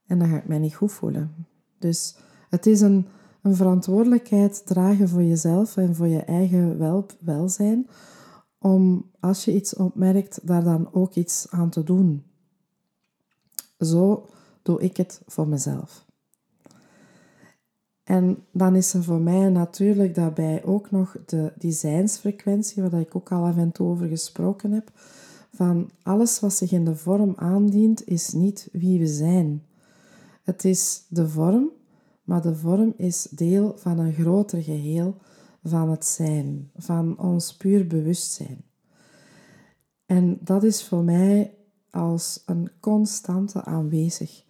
En 0.06 0.18
dan 0.18 0.28
ga 0.28 0.37
ik 0.37 0.49
mij 0.49 0.59
niet 0.59 0.75
goed 0.75 0.92
voelen. 0.92 1.47
Dus 1.78 2.16
het 2.50 2.66
is 2.66 2.80
een, 2.80 3.06
een 3.42 3.54
verantwoordelijkheid 3.54 4.66
dragen 4.66 5.09
voor 5.09 5.23
jezelf 5.23 5.76
en 5.76 5.94
voor 5.94 6.09
je 6.09 6.23
eigen 6.23 6.78
wel, 6.78 7.06
welzijn. 7.21 7.88
Om 8.59 9.11
als 9.21 9.44
je 9.44 9.54
iets 9.54 9.75
opmerkt, 9.75 10.47
daar 10.47 10.64
dan 10.64 10.88
ook 10.92 11.14
iets 11.14 11.47
aan 11.50 11.71
te 11.71 11.83
doen. 11.83 12.25
Zo 13.78 14.28
doe 14.64 14.80
ik 14.80 14.97
het 14.97 15.23
voor 15.26 15.49
mezelf. 15.49 16.04
En 18.04 18.44
dan 18.52 18.76
is 18.76 18.94
er 18.94 19.04
voor 19.04 19.21
mij 19.21 19.49
natuurlijk 19.49 20.14
daarbij 20.14 20.64
ook 20.64 20.90
nog 20.90 21.16
de 21.26 21.52
designsfrequentie, 21.59 22.83
waar 22.83 23.00
ik 23.00 23.16
ook 23.16 23.33
al 23.33 23.44
af 23.44 23.80
over 23.80 24.09
gesproken 24.09 24.73
heb. 24.73 24.90
Van 25.52 25.90
alles 26.02 26.40
wat 26.40 26.52
zich 26.52 26.73
in 26.73 26.85
de 26.85 26.97
vorm 26.97 27.33
aandient, 27.37 28.06
is 28.06 28.33
niet 28.33 28.68
wie 28.73 28.99
we 28.99 29.06
zijn. 29.06 29.62
Het 30.42 30.64
is 30.64 31.04
de 31.09 31.28
vorm, 31.28 31.71
maar 32.23 32.42
de 32.42 32.56
vorm 32.56 32.94
is 32.97 33.23
deel 33.30 33.73
van 33.76 33.99
een 33.99 34.12
groter 34.12 34.62
geheel 34.62 35.16
van 35.62 35.90
het 35.90 36.04
zijn, 36.04 36.71
van 36.76 37.18
ons 37.18 37.56
puur 37.56 37.87
bewustzijn. 37.87 38.64
En 40.06 40.38
dat 40.40 40.62
is 40.62 40.85
voor 40.85 41.04
mij 41.04 41.54
als 41.90 42.42
een 42.47 42.71
constante 42.80 43.64
aanwezig 43.64 44.44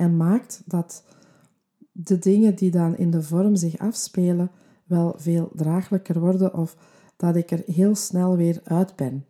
en 0.00 0.16
maakt 0.16 0.62
dat 0.64 1.04
de 1.92 2.18
dingen 2.18 2.54
die 2.54 2.70
dan 2.70 2.96
in 2.96 3.10
de 3.10 3.22
vorm 3.22 3.56
zich 3.56 3.78
afspelen 3.78 4.50
wel 4.84 5.14
veel 5.16 5.50
draaglijker 5.54 6.20
worden 6.20 6.54
of 6.54 6.76
dat 7.16 7.36
ik 7.36 7.50
er 7.50 7.62
heel 7.66 7.94
snel 7.94 8.36
weer 8.36 8.60
uit 8.64 8.96
ben. 8.96 9.24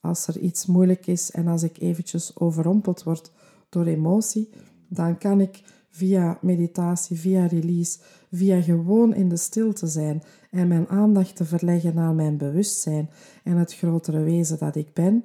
Als 0.00 0.26
er 0.26 0.38
iets 0.38 0.66
moeilijk 0.66 1.06
is 1.06 1.30
en 1.30 1.46
als 1.46 1.62
ik 1.62 1.78
eventjes 1.78 2.36
overrompeld 2.36 3.02
word 3.02 3.32
door 3.68 3.84
emotie, 3.86 4.50
dan 4.88 5.18
kan 5.18 5.40
ik 5.40 5.62
via 5.88 6.38
meditatie, 6.40 7.18
via 7.18 7.46
release, 7.46 7.98
via 8.30 8.60
gewoon 8.60 9.14
in 9.14 9.28
de 9.28 9.36
stilte 9.36 9.86
zijn 9.86 10.22
en 10.50 10.68
mijn 10.68 10.88
aandacht 10.88 11.36
te 11.36 11.44
verleggen 11.44 11.94
naar 11.94 12.14
mijn 12.14 12.36
bewustzijn 12.36 13.10
en 13.44 13.56
het 13.56 13.74
grotere 13.74 14.22
wezen 14.22 14.58
dat 14.58 14.76
ik 14.76 14.92
ben, 14.92 15.24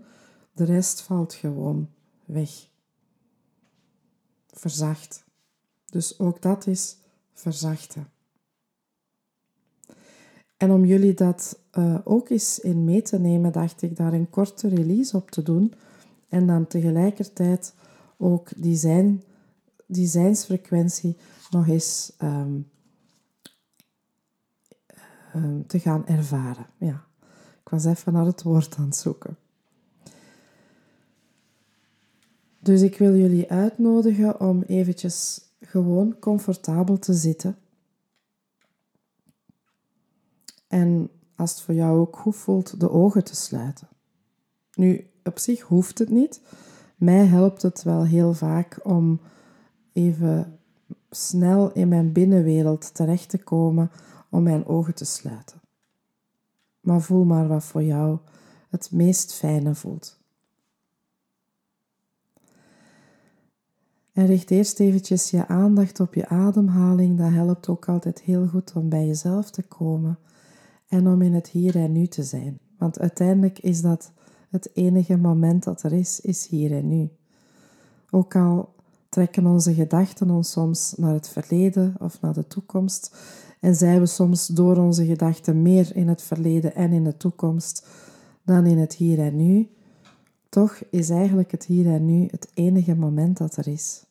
de 0.54 0.64
rest 0.64 1.02
valt 1.02 1.34
gewoon 1.34 1.90
weg. 2.26 2.50
Verzacht. 4.58 5.24
Dus 5.86 6.20
ook 6.20 6.42
dat 6.42 6.68
is 6.68 6.98
verzachten. 7.34 8.10
En 10.58 10.72
om 10.72 10.86
jullie 10.86 11.14
dat 11.14 11.60
uh, 11.74 12.00
ook 12.04 12.30
eens 12.30 12.60
in 12.60 12.84
mee 12.84 13.02
te 13.02 13.20
nemen, 13.20 13.52
dacht 13.52 13.82
ik 13.82 13.96
daar 13.96 14.14
een 14.14 14.30
korte 14.30 14.68
release 14.68 15.18
op 15.18 15.32
te 15.32 15.44
doen. 15.44 15.74
En 16.30 16.48
dan 16.48 16.68
tegelijkertijd 16.68 17.74
ook 18.18 18.50
die, 18.56 18.76
zijn, 18.76 19.24
nog 21.50 21.68
eens 21.68 22.14
um, 22.22 22.70
um, 25.36 25.68
te 25.68 25.80
gaan 25.80 26.08
ervaren. 26.08 26.66
Ja, 26.78 27.06
ik 27.64 27.70
was 27.70 27.86
even 27.86 28.14
naar 28.14 28.26
het 28.26 28.44
woord 28.44 28.76
aan 28.78 28.86
het 28.86 28.96
zoeken. 28.96 29.38
Dus 32.68 32.82
ik 32.82 32.98
wil 32.98 33.16
jullie 33.16 33.52
uitnodigen 33.52 34.40
om 34.40 34.62
eventjes 34.62 35.42
gewoon 35.60 36.20
comfortabel 36.20 37.00
te 37.00 37.14
zitten. 37.14 37.58
En 40.68 41.10
als 41.36 41.52
het 41.52 41.62
voor 41.62 41.74
jou 41.74 42.00
ook 42.00 42.18
goed 42.18 42.36
voelt, 42.36 42.80
de 42.80 42.90
ogen 42.90 43.24
te 43.24 43.36
sluiten. 43.36 43.88
Nu, 44.74 45.10
op 45.24 45.40
zich 45.40 45.62
hoeft 45.62 46.00
het 46.00 46.10
niet. 46.10 46.42
Mij 46.96 47.26
helpt 47.26 47.62
het 47.62 47.84
wel 47.84 48.06
heel 48.06 48.34
vaak 48.34 48.80
om 48.84 49.20
even 49.94 50.60
snel 51.10 51.72
in 51.72 51.88
mijn 51.88 52.12
binnenwereld 52.12 52.94
terecht 52.94 53.30
te 53.30 53.38
komen 53.38 53.92
om 54.30 54.44
mijn 54.44 54.66
ogen 54.66 54.96
te 54.96 55.06
sluiten. 55.06 55.62
Maar 56.80 57.02
voel 57.02 57.24
maar 57.24 57.48
wat 57.48 57.64
voor 57.64 57.84
jou 57.84 58.18
het 58.70 58.92
meest 58.92 59.34
fijne 59.34 59.76
voelt. 59.76 60.17
En 64.18 64.26
richt 64.26 64.52
eerst 64.52 64.80
eventjes 64.80 65.30
je 65.30 65.48
aandacht 65.48 66.00
op 66.00 66.14
je 66.14 66.28
ademhaling. 66.28 67.18
Dat 67.18 67.32
helpt 67.32 67.68
ook 67.68 67.90
altijd 67.90 68.22
heel 68.22 68.48
goed 68.48 68.74
om 68.76 68.90
bij 68.90 69.06
jezelf 69.06 69.50
te 69.50 69.64
komen 69.64 70.20
en 70.88 71.08
om 71.08 71.22
in 71.22 71.34
het 71.34 71.48
hier 71.48 71.76
en 71.76 71.92
nu 71.92 72.08
te 72.08 72.24
zijn. 72.24 72.60
Want 72.78 73.00
uiteindelijk 73.00 73.60
is 73.60 73.82
dat 73.82 74.12
het 74.50 74.70
enige 74.74 75.18
moment 75.18 75.64
dat 75.64 75.84
er 75.84 75.94
is, 75.94 76.22
is 76.22 76.48
hier 76.48 76.72
en 76.72 76.88
nu. 76.88 77.10
Ook 78.10 78.36
al 78.36 78.74
trekken 79.10 79.46
onze 79.46 79.74
gedachten 79.74 80.30
ons 80.30 80.52
soms 80.52 80.94
naar 80.96 81.14
het 81.14 81.30
verleden 81.30 81.96
of 82.00 82.22
naar 82.22 82.34
de 82.34 82.48
toekomst 82.48 83.16
en 83.60 83.76
zijn 83.76 84.00
we 84.00 84.06
soms 84.06 84.48
door 84.48 84.78
onze 84.78 85.06
gedachten 85.06 85.62
meer 85.62 85.96
in 85.96 86.08
het 86.08 86.22
verleden 86.22 86.76
en 86.76 86.92
in 86.92 87.04
de 87.04 87.18
toekomst 87.18 87.88
dan 88.44 88.66
in 88.66 88.78
het 88.78 88.94
hier 88.94 89.20
en 89.20 89.36
nu, 89.36 89.70
toch 90.50 90.82
is 90.90 91.10
eigenlijk 91.10 91.52
het 91.52 91.66
hier 91.66 91.94
en 91.94 92.06
nu 92.06 92.28
het 92.32 92.52
enige 92.54 92.96
moment 92.96 93.38
dat 93.38 93.58
er 93.58 93.68
is. 93.68 94.07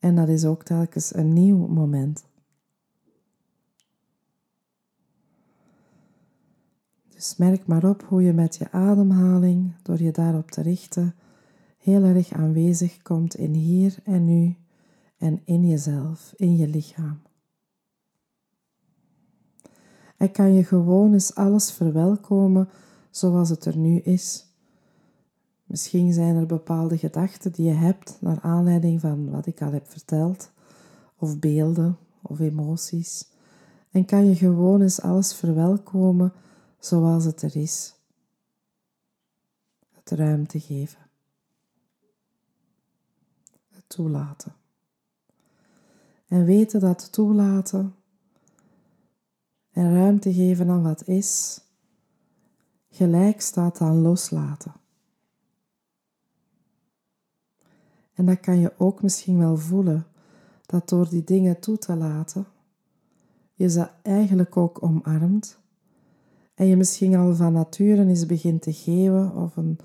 En 0.00 0.14
dat 0.14 0.28
is 0.28 0.44
ook 0.44 0.62
telkens 0.62 1.14
een 1.14 1.32
nieuw 1.32 1.66
moment. 1.66 2.24
Dus 7.08 7.36
merk 7.36 7.66
maar 7.66 7.84
op 7.84 8.02
hoe 8.02 8.22
je 8.22 8.32
met 8.32 8.56
je 8.56 8.72
ademhaling, 8.72 9.72
door 9.82 10.02
je 10.02 10.10
daarop 10.10 10.50
te 10.50 10.62
richten, 10.62 11.14
heel 11.78 12.02
erg 12.02 12.32
aanwezig 12.32 13.02
komt 13.02 13.34
in 13.34 13.54
hier 13.54 13.96
en 14.04 14.24
nu 14.24 14.56
en 15.16 15.40
in 15.44 15.68
jezelf, 15.68 16.32
in 16.36 16.56
je 16.56 16.68
lichaam. 16.68 17.20
En 20.16 20.32
kan 20.32 20.52
je 20.52 20.64
gewoon 20.64 21.12
eens 21.12 21.34
alles 21.34 21.72
verwelkomen 21.72 22.68
zoals 23.10 23.48
het 23.48 23.64
er 23.64 23.76
nu 23.76 23.98
is. 23.98 24.49
Misschien 25.70 26.12
zijn 26.12 26.36
er 26.36 26.46
bepaalde 26.46 26.98
gedachten 26.98 27.52
die 27.52 27.66
je 27.66 27.72
hebt 27.72 28.16
naar 28.20 28.40
aanleiding 28.40 29.00
van 29.00 29.30
wat 29.30 29.46
ik 29.46 29.62
al 29.62 29.72
heb 29.72 29.90
verteld, 29.90 30.50
of 31.16 31.38
beelden 31.38 31.98
of 32.22 32.40
emoties. 32.40 33.28
En 33.90 34.04
kan 34.04 34.26
je 34.26 34.34
gewoon 34.34 34.80
eens 34.80 35.00
alles 35.00 35.34
verwelkomen 35.34 36.32
zoals 36.78 37.24
het 37.24 37.42
er 37.42 37.56
is. 37.56 37.94
Het 39.94 40.10
ruimte 40.10 40.60
geven. 40.60 41.00
Het 43.68 43.84
toelaten. 43.86 44.52
En 46.28 46.44
weten 46.44 46.80
dat 46.80 47.12
toelaten 47.12 47.94
en 49.72 49.94
ruimte 49.94 50.32
geven 50.32 50.70
aan 50.70 50.82
wat 50.82 51.06
is, 51.06 51.60
gelijk 52.90 53.40
staat 53.40 53.80
aan 53.80 54.00
loslaten. 54.00 54.79
En 58.20 58.26
dat 58.26 58.40
kan 58.40 58.58
je 58.58 58.72
ook 58.76 59.02
misschien 59.02 59.38
wel 59.38 59.56
voelen, 59.56 60.06
dat 60.66 60.88
door 60.88 61.08
die 61.08 61.24
dingen 61.24 61.60
toe 61.60 61.78
te 61.78 61.96
laten, 61.96 62.46
je 63.54 63.70
ze 63.70 63.88
eigenlijk 64.02 64.56
ook 64.56 64.82
omarmt 64.82 65.58
en 66.54 66.66
je 66.66 66.76
misschien 66.76 67.16
al 67.16 67.34
van 67.34 67.52
nature 67.52 68.06
eens 68.06 68.26
begint 68.26 68.62
te 68.62 68.72
geven 68.72 69.34
of 69.34 69.56
een, 69.56 69.78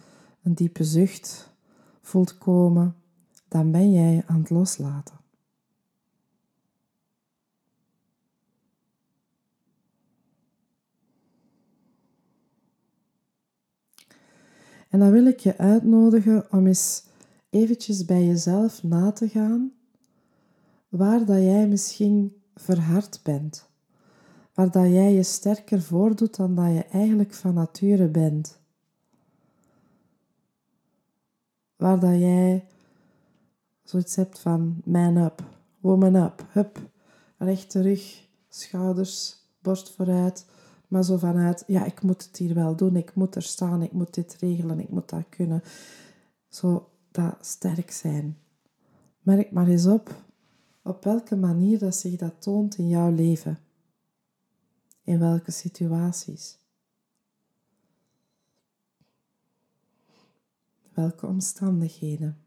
een 0.43 0.53
diepe 0.53 0.83
zucht 0.83 1.53
voelt 2.01 2.37
komen, 2.37 2.95
dan 3.47 3.71
ben 3.71 3.91
jij 3.91 4.23
aan 4.25 4.39
het 4.39 4.49
loslaten. 4.49 5.15
En 14.89 14.99
dan 14.99 15.11
wil 15.11 15.25
ik 15.25 15.39
je 15.39 15.57
uitnodigen 15.57 16.51
om 16.51 16.67
eens 16.67 17.03
eventjes 17.55 18.05
bij 18.05 18.25
jezelf 18.25 18.83
na 18.83 19.11
te 19.11 19.29
gaan 19.29 19.71
waar 20.89 21.25
dat 21.25 21.37
jij 21.41 21.67
misschien 21.67 22.41
verhard 22.55 23.19
bent, 23.23 23.69
waar 24.53 24.71
dat 24.71 24.83
jij 24.85 25.13
je 25.13 25.23
sterker 25.23 25.81
voordoet 25.81 26.35
dan 26.35 26.55
dat 26.55 26.73
je 26.73 26.83
eigenlijk 26.83 27.33
van 27.33 27.53
nature 27.53 28.07
bent. 28.07 28.59
Waar 31.75 31.99
dat 31.99 32.19
jij 32.19 32.67
zoiets 33.83 34.15
hebt 34.15 34.39
van 34.39 34.81
man 34.83 35.17
up, 35.17 35.43
woman 35.79 36.15
up, 36.15 36.45
hup, 36.49 36.89
rechte 37.37 37.81
rug, 37.81 38.27
schouders, 38.49 39.37
borst 39.59 39.95
vooruit, 39.95 40.45
maar 40.87 41.03
zo 41.03 41.17
vanuit, 41.17 41.63
ja, 41.67 41.85
ik 41.85 42.01
moet 42.01 42.23
het 42.23 42.37
hier 42.37 42.53
wel 42.53 42.75
doen, 42.75 42.95
ik 42.95 43.15
moet 43.15 43.35
er 43.35 43.43
staan, 43.43 43.81
ik 43.81 43.91
moet 43.91 44.13
dit 44.13 44.37
regelen, 44.39 44.79
ik 44.79 44.89
moet 44.89 45.09
dat 45.09 45.29
kunnen. 45.29 45.63
Zo 46.47 46.89
sterk 47.41 47.91
zijn. 47.91 48.37
Merk 49.21 49.51
maar 49.51 49.67
eens 49.67 49.85
op 49.85 50.23
op 50.85 51.03
welke 51.03 51.35
manier 51.35 51.79
dat 51.79 51.95
zich 51.95 52.15
dat 52.15 52.41
toont 52.41 52.77
in 52.77 52.87
jouw 52.87 53.11
leven. 53.11 53.59
In 55.03 55.19
welke 55.19 55.51
situaties. 55.51 56.57
Welke 60.93 61.25
omstandigheden. 61.25 62.37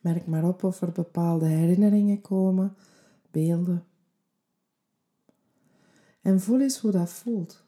Merk 0.00 0.26
maar 0.26 0.44
op 0.44 0.62
of 0.62 0.80
er 0.80 0.92
bepaalde 0.92 1.46
herinneringen 1.46 2.20
komen, 2.20 2.76
beelden. 3.30 3.84
En 6.20 6.40
voel 6.40 6.60
eens 6.60 6.78
hoe 6.78 6.90
dat 6.90 7.10
voelt. 7.10 7.64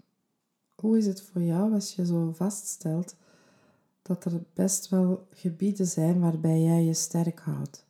Hoe 0.75 0.99
is 0.99 1.07
het 1.07 1.23
voor 1.23 1.43
jou 1.43 1.73
als 1.73 1.95
je 1.95 2.07
zo 2.07 2.33
vaststelt 2.33 3.17
dat 4.03 4.25
er 4.25 4.43
best 4.55 4.89
wel 4.89 5.27
gebieden 5.31 5.87
zijn 5.87 6.21
waarbij 6.21 6.63
jij 6.63 6.85
je 6.85 6.95
sterk 6.95 7.41
houdt? 7.41 7.89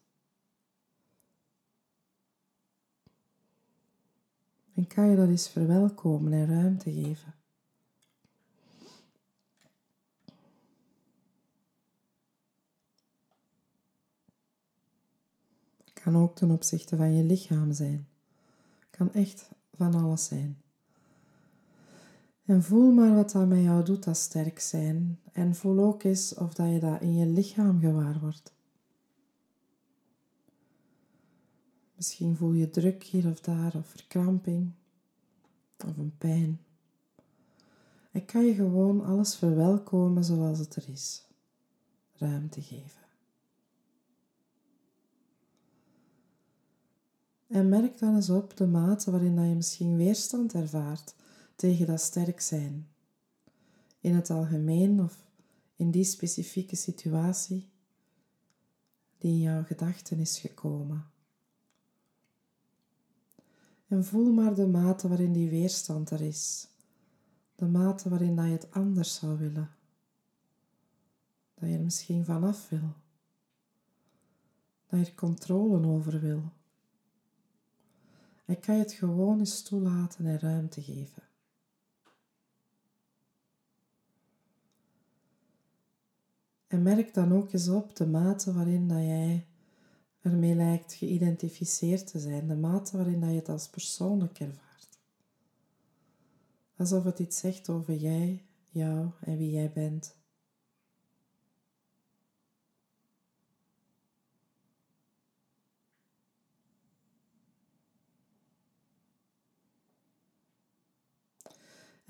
En 4.75 4.87
kan 4.87 5.09
je 5.09 5.17
dat 5.17 5.29
eens 5.29 5.49
verwelkomen 5.49 6.33
en 6.33 6.47
ruimte 6.47 6.93
geven? 6.93 7.35
Kan 15.93 16.17
ook 16.17 16.37
ten 16.37 16.51
opzichte 16.51 16.97
van 16.97 17.15
je 17.15 17.25
lichaam 17.25 17.73
zijn. 17.73 18.09
Kan 18.91 19.13
echt 19.13 19.51
van 19.75 19.95
alles 19.95 20.25
zijn. 20.25 20.63
En 22.51 22.63
voel 22.63 22.93
maar 22.93 23.15
wat 23.15 23.31
dat 23.31 23.49
met 23.49 23.63
jou 23.63 23.85
doet, 23.85 24.05
dat 24.05 24.17
sterk 24.17 24.61
zijn. 24.61 25.21
En 25.33 25.55
voel 25.55 25.85
ook 25.85 26.03
eens 26.03 26.35
of 26.35 26.55
dat 26.55 26.73
je 26.73 26.81
dat 26.81 27.01
in 27.01 27.15
je 27.15 27.27
lichaam 27.27 27.81
gewaar 27.81 28.21
wordt. 28.21 28.53
Misschien 31.95 32.37
voel 32.37 32.53
je 32.53 32.71
druk 32.71 33.03
hier 33.03 33.31
of 33.31 33.41
daar, 33.41 33.75
of 33.75 33.87
verkramping, 33.87 34.73
of 35.87 35.97
een 35.97 36.15
pijn. 36.19 36.61
En 38.11 38.25
kan 38.25 38.45
je 38.45 38.55
gewoon 38.55 39.05
alles 39.05 39.37
verwelkomen 39.37 40.25
zoals 40.25 40.59
het 40.59 40.77
er 40.77 40.89
is. 40.89 41.27
Ruimte 42.13 42.63
geven. 42.63 43.03
En 47.47 47.69
merk 47.69 47.99
dan 47.99 48.15
eens 48.15 48.31
op 48.31 48.57
de 48.57 48.67
mate 48.67 49.11
waarin 49.11 49.37
dat 49.37 49.47
je 49.47 49.55
misschien 49.55 49.97
weerstand 49.97 50.55
ervaart 50.55 51.15
tegen 51.61 51.87
dat 51.87 52.01
sterk 52.01 52.41
zijn. 52.41 52.89
In 54.01 54.15
het 54.15 54.31
algemeen 54.31 55.01
of 55.01 55.27
in 55.77 55.91
die 55.91 56.05
specifieke 56.05 56.77
situatie 56.77 57.69
die 59.19 59.33
in 59.33 59.41
jouw 59.41 59.65
gedachten 59.65 60.19
is 60.19 60.39
gekomen. 60.39 61.11
En 63.87 64.05
voel 64.05 64.33
maar 64.33 64.55
de 64.55 64.67
mate 64.67 65.09
waarin 65.09 65.33
die 65.33 65.51
weerstand 65.51 66.11
er 66.11 66.21
is. 66.21 66.69
De 67.55 67.67
mate 67.67 68.09
waarin 68.09 68.37
dat 68.37 68.45
je 68.45 68.53
het 68.53 68.71
anders 68.71 69.15
zou 69.15 69.39
willen. 69.39 69.71
Dat 71.55 71.69
je 71.69 71.75
er 71.75 71.85
misschien 71.85 72.25
vanaf 72.25 72.69
wil. 72.69 72.95
Dat 74.87 75.01
je 75.01 75.07
er 75.07 75.15
controle 75.15 75.87
over 75.87 76.21
wil. 76.21 76.43
En 78.45 78.61
kan 78.61 78.75
je 78.75 78.83
het 78.83 78.93
gewoon 78.93 79.39
eens 79.39 79.63
toelaten 79.63 80.27
en 80.27 80.39
ruimte 80.39 80.83
geven. 80.83 81.29
En 86.71 86.83
merk 86.83 87.15
dan 87.15 87.33
ook 87.33 87.53
eens 87.53 87.69
op 87.69 87.97
de 87.97 88.07
mate 88.07 88.53
waarin 88.53 88.89
dat 88.89 88.99
jij 88.99 89.47
ermee 90.21 90.55
lijkt 90.55 90.93
geïdentificeerd 90.93 92.07
te 92.07 92.19
zijn, 92.19 92.47
de 92.47 92.57
mate 92.57 92.97
waarin 92.97 93.21
dat 93.21 93.31
je 93.31 93.37
het 93.37 93.49
als 93.49 93.69
persoonlijk 93.69 94.41
ervaart. 94.41 94.99
Alsof 96.77 97.05
het 97.05 97.19
iets 97.19 97.39
zegt 97.39 97.69
over 97.69 97.95
jij, 97.95 98.45
jou 98.69 99.11
en 99.21 99.39
wie 99.39 99.51
jij 99.51 99.71
bent. 99.73 100.15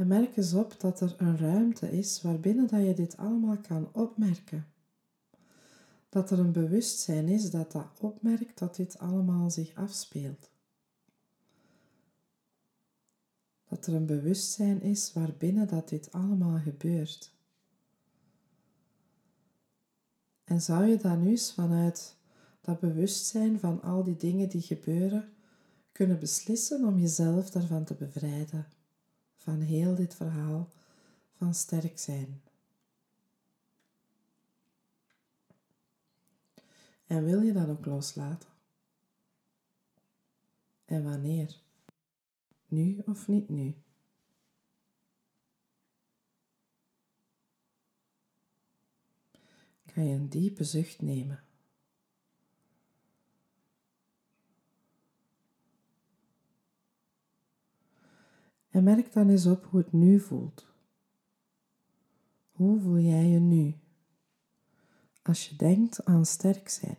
En 0.00 0.06
merk 0.06 0.36
eens 0.36 0.54
op 0.54 0.74
dat 0.78 1.00
er 1.00 1.14
een 1.18 1.38
ruimte 1.38 1.90
is 1.90 2.22
waarbinnen 2.22 2.66
dat 2.66 2.86
je 2.86 2.94
dit 2.94 3.16
allemaal 3.16 3.58
kan 3.58 3.88
opmerken 3.92 4.66
dat 6.10 6.30
er 6.30 6.38
een 6.38 6.52
bewustzijn 6.52 7.28
is 7.28 7.50
dat 7.50 7.72
dat 7.72 7.86
opmerkt 8.00 8.58
dat 8.58 8.76
dit 8.76 8.98
allemaal 8.98 9.50
zich 9.50 9.74
afspeelt. 9.74 10.50
Dat 13.68 13.86
er 13.86 13.94
een 13.94 14.06
bewustzijn 14.06 14.82
is 14.82 15.12
waarbinnen 15.12 15.68
dat 15.68 15.88
dit 15.88 16.12
allemaal 16.12 16.58
gebeurt. 16.58 17.32
En 20.44 20.60
zou 20.60 20.84
je 20.84 20.96
dan 20.96 21.22
nu 21.22 21.30
eens 21.30 21.52
vanuit 21.52 22.16
dat 22.60 22.80
bewustzijn 22.80 23.60
van 23.60 23.82
al 23.82 24.04
die 24.04 24.16
dingen 24.16 24.48
die 24.48 24.62
gebeuren, 24.62 25.28
kunnen 25.92 26.18
beslissen 26.18 26.84
om 26.84 26.98
jezelf 26.98 27.50
daarvan 27.50 27.84
te 27.84 27.94
bevrijden, 27.94 28.66
van 29.40 29.60
heel 29.60 29.94
dit 29.94 30.14
verhaal 30.14 30.68
van 31.36 31.54
sterk 31.54 31.98
zijn. 31.98 32.42
En 37.06 37.24
wil 37.24 37.40
je 37.40 37.52
dat 37.52 37.68
ook 37.68 37.86
loslaten? 37.86 38.48
En 40.84 41.04
wanneer? 41.04 41.60
Nu 42.66 43.02
of 43.06 43.28
niet 43.28 43.48
nu? 43.48 43.74
Kan 49.94 50.04
je 50.04 50.14
een 50.14 50.28
diepe 50.28 50.64
zucht 50.64 51.00
nemen. 51.00 51.44
En 58.70 58.84
merk 58.84 59.12
dan 59.12 59.28
eens 59.28 59.46
op 59.46 59.66
hoe 59.70 59.80
het 59.80 59.92
nu 59.92 60.20
voelt. 60.20 60.66
Hoe 62.50 62.80
voel 62.80 62.98
jij 62.98 63.26
je 63.26 63.38
nu? 63.38 63.74
als 65.22 65.48
je 65.48 65.56
denkt 65.56 66.04
aan 66.04 66.26
sterk 66.26 66.68
zijn. 66.68 66.96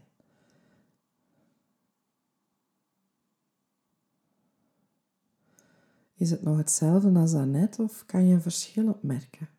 Is 6.14 6.32
het 6.32 6.44
nog 6.44 6.58
hetzelfde 6.58 7.20
als 7.20 7.32
daarnet 7.32 7.80
of 7.80 8.06
kan 8.06 8.28
je 8.28 8.34
een 8.34 8.42
verschil 8.42 8.88
opmerken? 8.88 9.50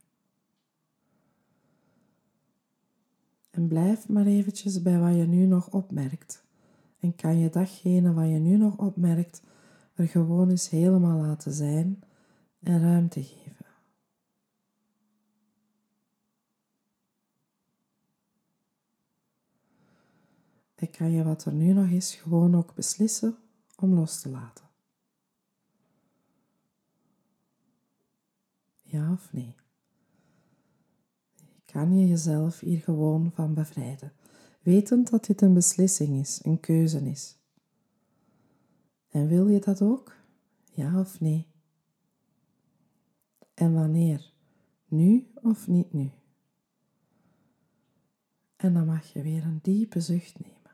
En 3.51 3.69
blijf 3.69 4.09
maar 4.09 4.27
eventjes 4.27 4.83
bij 4.83 4.99
wat 4.99 5.15
je 5.15 5.27
nu 5.27 5.47
nog 5.47 5.71
opmerkt. 5.71 6.45
En 7.01 7.15
kan 7.15 7.39
je 7.39 7.51
datgene 7.51 8.13
wat 8.13 8.29
je 8.29 8.39
nu 8.39 8.57
nog 8.57 8.79
opmerkt 8.79 9.43
er 9.95 10.09
gewoon 10.09 10.51
eens 10.51 10.71
helemaal 10.71 11.21
laten 11.21 11.53
zijn 11.53 12.03
en 12.61 12.81
ruimte 12.81 13.23
geven. 13.23 13.67
En 20.75 20.91
kan 20.91 21.11
je 21.11 21.25
wat 21.25 21.45
er 21.45 21.53
nu 21.53 21.73
nog 21.73 21.89
is 21.89 22.15
gewoon 22.15 22.55
ook 22.55 22.75
beslissen 22.75 23.37
om 23.77 23.95
los 23.95 24.21
te 24.21 24.29
laten. 24.29 24.65
Ja 28.83 29.13
of 29.13 29.33
nee? 29.33 29.55
Kan 31.65 31.99
je 31.99 32.09
jezelf 32.09 32.61
hier 32.61 32.81
gewoon 32.81 33.33
van 33.35 33.55
bevrijden, 33.55 34.13
wetend 34.63 35.11
dat 35.11 35.25
dit 35.25 35.43
een 35.43 35.55
beslissing 35.55 36.21
is, 36.21 36.41
een 36.43 36.61
keuze 36.61 37.11
is. 37.11 37.42
En 39.13 39.29
wil 39.29 39.49
je 39.49 39.59
dat 39.59 39.83
ook? 39.83 40.15
Ja 40.71 40.99
of 40.99 41.21
nee? 41.21 41.47
En 43.55 43.75
wanneer? 43.75 44.33
Nu 44.89 45.31
of 45.35 45.69
niet 45.69 45.93
nu? 45.93 46.11
En 48.57 48.75
dan 48.75 48.87
mag 48.87 49.13
je 49.13 49.23
weer 49.23 49.45
een 49.45 49.59
diepe 49.63 50.01
zucht 50.01 50.41
nemen. 50.41 50.71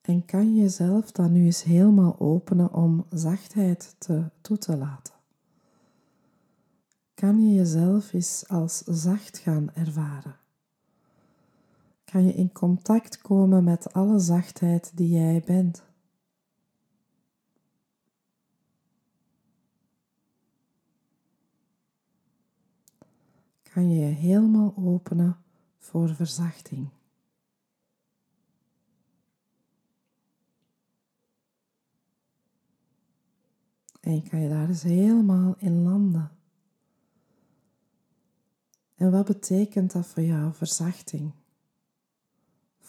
En 0.00 0.24
kan 0.24 0.54
je 0.54 0.62
jezelf 0.62 1.12
dan 1.12 1.32
nu 1.32 1.44
eens 1.44 1.62
helemaal 1.62 2.20
openen 2.20 2.72
om 2.72 3.06
zachtheid 3.10 3.94
te, 3.98 4.30
toe 4.40 4.58
te 4.58 4.76
laten? 4.76 5.14
Kan 7.14 7.48
je 7.48 7.54
jezelf 7.54 8.12
eens 8.12 8.48
als 8.48 8.78
zacht 8.78 9.38
gaan 9.38 9.72
ervaren? 9.72 10.42
Kan 12.14 12.26
je 12.26 12.32
in 12.32 12.52
contact 12.52 13.20
komen 13.20 13.64
met 13.64 13.92
alle 13.92 14.18
zachtheid 14.18 14.96
die 14.96 15.08
jij 15.08 15.42
bent? 15.46 15.82
Kan 23.62 23.90
je 23.90 24.06
je 24.06 24.12
helemaal 24.12 24.74
openen 24.76 25.36
voor 25.78 26.14
verzachting? 26.14 26.88
En 34.00 34.28
kan 34.28 34.40
je 34.40 34.48
daar 34.48 34.68
eens 34.68 34.82
helemaal 34.82 35.54
in 35.58 35.82
landen. 35.82 36.30
En 38.94 39.10
wat 39.10 39.26
betekent 39.26 39.92
dat 39.92 40.06
voor 40.06 40.22
jou, 40.22 40.52
verzachting? 40.52 41.32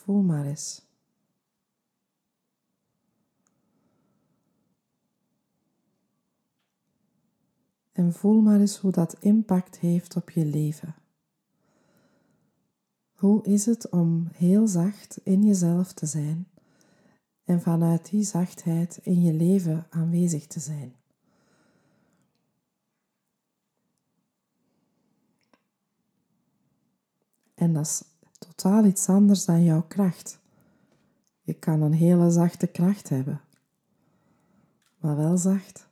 Voel 0.06 0.22
maar 0.22 0.46
eens. 0.46 0.82
En 7.91 8.13
voel 8.13 8.41
maar 8.41 8.60
eens 8.60 8.78
hoe 8.78 8.91
dat 8.91 9.15
impact 9.20 9.80
heeft 9.80 10.15
op 10.15 10.30
je 10.30 10.46
leven. 10.46 10.96
Hoe 13.13 13.44
is 13.44 13.65
het 13.65 13.89
om 13.89 14.28
heel 14.34 14.68
zacht 14.68 15.20
in 15.24 15.44
jezelf 15.44 15.94
te 15.94 16.06
zijn 16.06 16.48
en 17.44 17.62
vanuit 17.62 18.10
die 18.10 18.24
zachtheid 18.24 19.00
in 19.02 19.22
je 19.22 19.34
leven 19.34 19.88
aanwezig 19.89 20.48
te 20.48 20.60
zijn? 20.60 20.96
En 27.56 27.74
dat 27.74 27.86
is 27.86 28.14
totaal 28.38 28.86
iets 28.86 29.10
anders 29.10 29.45
dan 29.45 29.63
jouw 29.63 29.84
kracht. 29.88 30.39
Je 31.41 31.54
kan 31.54 31.82
een 31.82 31.93
hele 31.93 32.32
zachte 32.32 32.67
kracht 32.67 33.10
hebben, 33.10 33.41
maar 34.98 35.15
wel 35.15 35.38
zacht. 35.38 35.88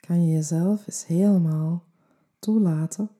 Kan 0.00 0.26
je 0.26 0.32
jezelf 0.32 0.86
eens 0.86 1.06
helemaal 1.06 1.84
toelaten 2.38 3.10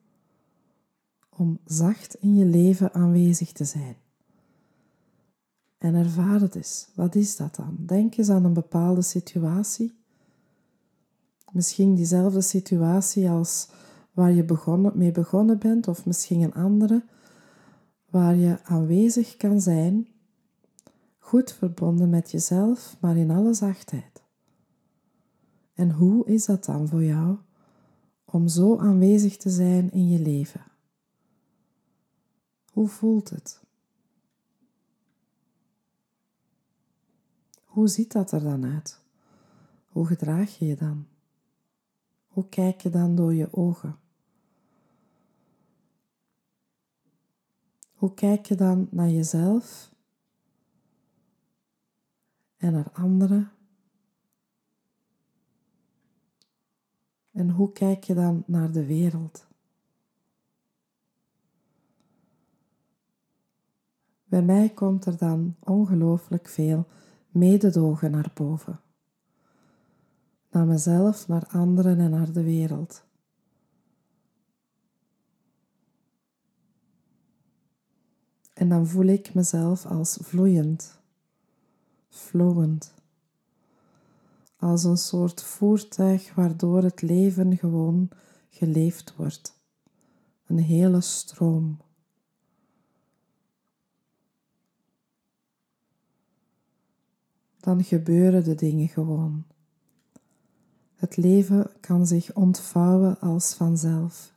om 1.28 1.58
zacht 1.64 2.14
in 2.14 2.36
je 2.36 2.44
leven 2.44 2.94
aanwezig 2.94 3.52
te 3.52 3.64
zijn. 3.64 3.96
En 5.78 5.94
ervaar 5.94 6.40
het 6.40 6.54
eens. 6.54 6.88
Wat 6.94 7.14
is 7.14 7.36
dat 7.36 7.54
dan? 7.54 7.76
Denk 7.78 8.16
eens 8.16 8.28
aan 8.28 8.44
een 8.44 8.52
bepaalde 8.52 9.02
situatie 9.02 9.99
Misschien 11.52 11.94
diezelfde 11.94 12.40
situatie 12.40 13.30
als 13.30 13.68
waar 14.12 14.32
je 14.32 14.44
begonnen, 14.44 14.92
mee 14.98 15.12
begonnen 15.12 15.58
bent, 15.58 15.88
of 15.88 16.06
misschien 16.06 16.40
een 16.40 16.54
andere, 16.54 17.04
waar 18.10 18.36
je 18.36 18.64
aanwezig 18.64 19.36
kan 19.36 19.60
zijn, 19.60 20.08
goed 21.18 21.52
verbonden 21.52 22.10
met 22.10 22.30
jezelf, 22.30 22.96
maar 23.00 23.16
in 23.16 23.30
alle 23.30 23.54
zachtheid. 23.54 24.22
En 25.74 25.90
hoe 25.90 26.26
is 26.26 26.46
dat 26.46 26.64
dan 26.64 26.88
voor 26.88 27.04
jou 27.04 27.36
om 28.24 28.48
zo 28.48 28.78
aanwezig 28.78 29.36
te 29.36 29.50
zijn 29.50 29.92
in 29.92 30.08
je 30.08 30.18
leven? 30.18 30.64
Hoe 32.72 32.88
voelt 32.88 33.30
het? 33.30 33.60
Hoe 37.64 37.88
ziet 37.88 38.12
dat 38.12 38.32
er 38.32 38.42
dan 38.42 38.64
uit? 38.64 39.00
Hoe 39.88 40.06
gedraag 40.06 40.58
je 40.58 40.66
je 40.66 40.76
dan? 40.76 41.06
Hoe 42.30 42.48
kijk 42.48 42.80
je 42.80 42.90
dan 42.90 43.14
door 43.14 43.34
je 43.34 43.52
ogen? 43.52 43.98
Hoe 47.92 48.14
kijk 48.14 48.46
je 48.46 48.54
dan 48.54 48.88
naar 48.90 49.08
jezelf 49.08 49.94
en 52.56 52.72
naar 52.72 52.90
anderen? 52.92 53.50
En 57.30 57.50
hoe 57.50 57.72
kijk 57.72 58.04
je 58.04 58.14
dan 58.14 58.42
naar 58.46 58.72
de 58.72 58.86
wereld? 58.86 59.46
Bij 64.24 64.42
mij 64.42 64.68
komt 64.68 65.04
er 65.06 65.16
dan 65.16 65.56
ongelooflijk 65.60 66.48
veel 66.48 66.86
mededogen 67.28 68.10
naar 68.10 68.30
boven 68.34 68.80
naar 70.50 70.66
mezelf, 70.66 71.28
naar 71.28 71.46
anderen 71.46 71.98
en 71.98 72.10
naar 72.10 72.32
de 72.32 72.42
wereld. 72.42 73.04
En 78.52 78.68
dan 78.68 78.86
voel 78.86 79.04
ik 79.04 79.34
mezelf 79.34 79.86
als 79.86 80.18
vloeiend, 80.20 81.00
flowend, 82.08 82.94
als 84.56 84.84
een 84.84 84.96
soort 84.96 85.42
voertuig 85.42 86.34
waardoor 86.34 86.82
het 86.82 87.02
leven 87.02 87.56
gewoon 87.56 88.10
geleefd 88.48 89.16
wordt. 89.16 89.58
Een 90.46 90.58
hele 90.58 91.00
stroom. 91.00 91.78
Dan 97.60 97.84
gebeuren 97.84 98.44
de 98.44 98.54
dingen 98.54 98.88
gewoon. 98.88 99.44
Het 101.00 101.16
leven 101.16 101.70
kan 101.80 102.06
zich 102.06 102.34
ontvouwen 102.34 103.20
als 103.20 103.54
vanzelf. 103.54 104.34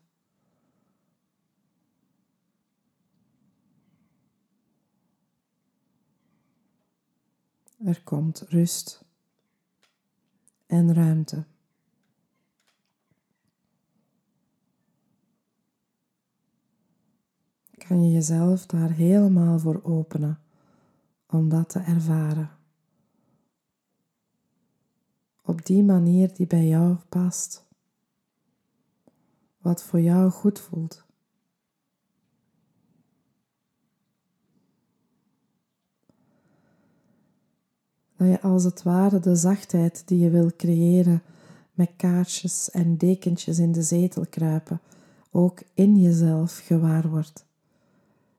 Er 7.78 8.02
komt 8.04 8.40
rust 8.48 9.06
en 10.66 10.94
ruimte. 10.94 11.46
Kan 17.72 18.04
je 18.04 18.12
jezelf 18.12 18.66
daar 18.66 18.92
helemaal 18.92 19.60
voor 19.60 19.84
openen 19.84 20.40
om 21.28 21.50
dat 21.50 21.70
te 21.70 21.80
ervaren 21.80 22.50
op 25.46 25.66
die 25.66 25.84
manier 25.84 26.34
die 26.34 26.48
bij 26.48 26.68
jou 26.68 26.96
past. 27.10 27.66
Wat 29.58 29.84
voor 29.84 30.02
jou 30.02 30.30
goed 30.32 30.60
voelt. 30.60 31.04
Dat 38.16 38.28
je 38.28 38.42
als 38.42 38.64
het 38.64 38.84
ware 38.84 39.20
de 39.20 39.36
zachtheid 39.36 40.04
die 40.06 40.20
je 40.20 40.30
wil 40.30 40.52
creëren 40.58 41.22
met 41.74 41.92
kaartjes 41.98 42.72
en 42.72 42.98
dekentjes 42.98 43.60
in 43.60 43.72
de 43.72 43.82
zetel 43.82 44.26
kruipen, 44.26 44.82
ook 45.32 45.62
in 45.74 46.02
jezelf 46.02 46.62
gewaar 46.66 47.10
wordt. 47.10 47.46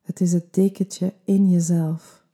Het 0.03 0.21
is 0.21 0.33
het 0.33 0.55
dekentje 0.55 1.13
in 1.25 1.51
jezelf. 1.51 2.25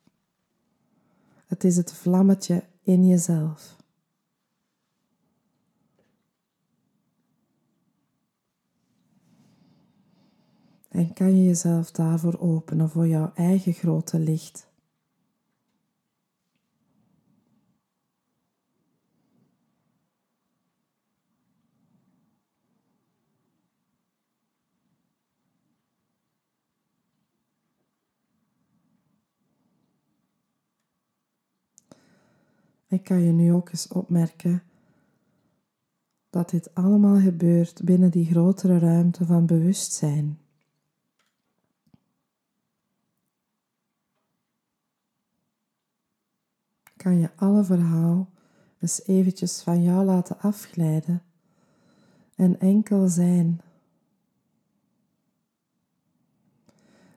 Het 1.47 1.65
is 1.65 1.77
het 1.77 1.93
vlammetje 1.93 2.65
in 2.83 3.07
jezelf. 3.07 3.80
En 11.01 11.13
kan 11.13 11.37
je 11.37 11.45
jezelf 11.45 11.91
daarvoor 11.91 12.39
openen 12.41 12.91
voor 12.91 13.07
jouw 13.07 13.33
eigen 13.35 13.73
grote 13.73 14.19
licht? 14.19 14.69
Ik 32.89 33.05
kan 33.05 33.21
je 33.21 33.33
nu 33.33 33.53
ook 33.53 33.69
eens 33.69 33.89
opmerken 33.89 34.63
dat 36.31 36.51
dit 36.51 36.75
allemaal 36.75 37.21
gebeurt 37.21 37.85
binnen 37.85 38.11
die 38.11 38.27
grotere 38.27 38.79
ruimte 38.79 39.27
van 39.27 39.47
bewustzijn. 39.47 40.39
Kan 47.01 47.19
je 47.19 47.31
alle 47.37 47.65
verhaal 47.65 48.29
eens 48.79 49.07
eventjes 49.07 49.63
van 49.63 49.83
jou 49.83 50.05
laten 50.05 50.39
afglijden 50.39 51.23
en 52.35 52.61
enkel 52.61 53.09
zijn. 53.09 53.61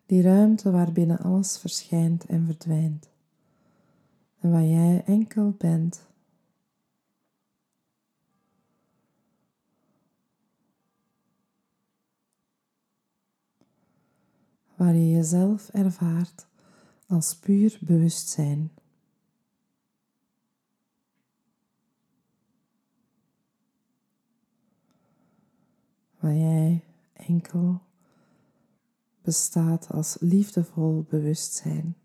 Die 0.05 0.21
ruimte 0.21 0.71
waarbinnen 0.71 1.17
alles 1.17 1.57
verschijnt 1.57 2.25
en 2.25 2.45
verdwijnt 2.45 3.09
en 4.39 4.51
waar 4.51 4.65
jij 4.65 5.03
enkel 5.05 5.55
bent. 5.57 6.07
Waar 14.75 14.95
je 14.95 15.09
jezelf 15.09 15.69
ervaart 15.69 16.47
als 17.07 17.35
puur 17.35 17.77
bewustzijn. 17.81 18.71
Waar 26.23 26.35
jij 26.35 26.83
enkel 27.13 27.81
bestaat 29.21 29.91
als 29.91 30.17
liefdevol 30.19 31.05
bewustzijn. 31.09 31.95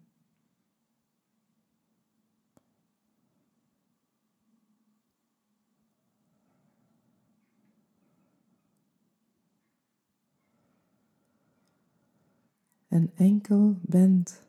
En 12.88 13.10
enkel 13.16 13.78
bent. 13.82 14.47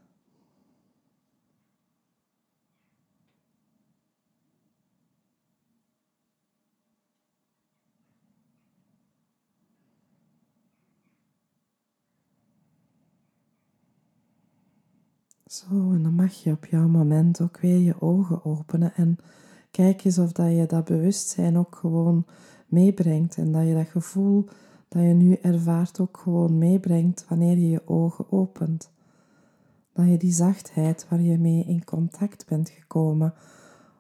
Zo, 15.50 15.66
en 15.70 16.04
dan 16.04 16.14
mag 16.14 16.34
je 16.34 16.52
op 16.52 16.66
jouw 16.66 16.88
moment 16.88 17.42
ook 17.42 17.60
weer 17.60 17.78
je 17.78 18.02
ogen 18.02 18.46
openen 18.46 18.94
en 18.96 19.18
kijk 19.72 20.04
eens 20.04 20.18
of 20.18 20.32
dat 20.32 20.52
je 20.52 20.66
dat 20.66 20.86
bewustzijn 20.86 21.58
ook 21.58 21.76
gewoon 21.76 22.26
meebrengt 22.68 23.38
en 23.38 23.52
dat 23.52 23.68
je 23.68 23.74
dat 23.74 23.88
gevoel 23.88 24.46
dat 24.88 25.02
je 25.02 25.08
nu 25.08 25.34
ervaart 25.34 26.00
ook 26.00 26.18
gewoon 26.18 26.58
meebrengt 26.58 27.26
wanneer 27.30 27.58
je 27.58 27.70
je 27.70 27.88
ogen 27.88 28.32
opent. 28.32 28.92
Dat 29.94 30.08
je 30.08 30.18
die 30.18 30.32
zachtheid 30.32 31.06
waar 31.10 31.22
je 31.22 31.38
mee 31.38 31.64
in 31.64 31.84
contact 31.84 32.46
bent 32.48 32.70
gekomen 32.70 33.34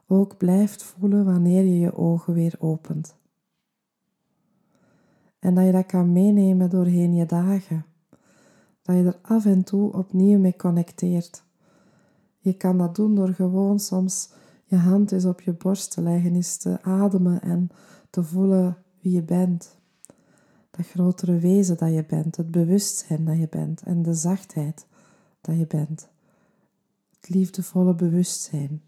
ook 0.07 0.37
blijft 0.37 0.83
voelen 0.83 1.25
wanneer 1.25 1.63
je 1.63 1.79
je 1.79 1.97
ogen 1.97 2.33
weer 2.33 2.55
opent. 2.59 3.15
En 5.39 5.55
dat 5.55 5.65
je 5.65 5.71
dat 5.71 5.85
kan 5.85 6.11
meenemen 6.11 6.69
doorheen 6.69 7.13
je 7.15 7.25
dagen. 7.25 7.85
Dat 8.89 8.97
je 8.97 9.03
er 9.03 9.19
af 9.21 9.45
en 9.45 9.63
toe 9.63 9.93
opnieuw 9.93 10.39
mee 10.39 10.55
connecteert. 10.55 11.43
Je 12.39 12.53
kan 12.53 12.77
dat 12.77 12.95
doen 12.95 13.15
door 13.15 13.33
gewoon 13.33 13.79
soms 13.79 14.29
je 14.65 14.75
hand 14.75 15.11
eens 15.11 15.25
op 15.25 15.41
je 15.41 15.53
borst 15.53 15.91
te 15.91 16.01
leggen, 16.01 16.35
eens 16.35 16.57
te 16.57 16.81
ademen 16.81 17.41
en 17.41 17.69
te 18.09 18.23
voelen 18.23 18.77
wie 18.99 19.13
je 19.13 19.21
bent 19.21 19.77
dat 20.71 20.85
grotere 20.85 21.37
wezen 21.37 21.77
dat 21.77 21.93
je 21.93 22.05
bent, 22.05 22.35
het 22.35 22.51
bewustzijn 22.51 23.25
dat 23.25 23.37
je 23.37 23.47
bent 23.49 23.81
en 23.81 24.01
de 24.01 24.13
zachtheid 24.13 24.85
dat 25.41 25.57
je 25.57 25.67
bent. 25.67 26.09
Het 27.19 27.29
liefdevolle 27.29 27.95
bewustzijn. 27.95 28.81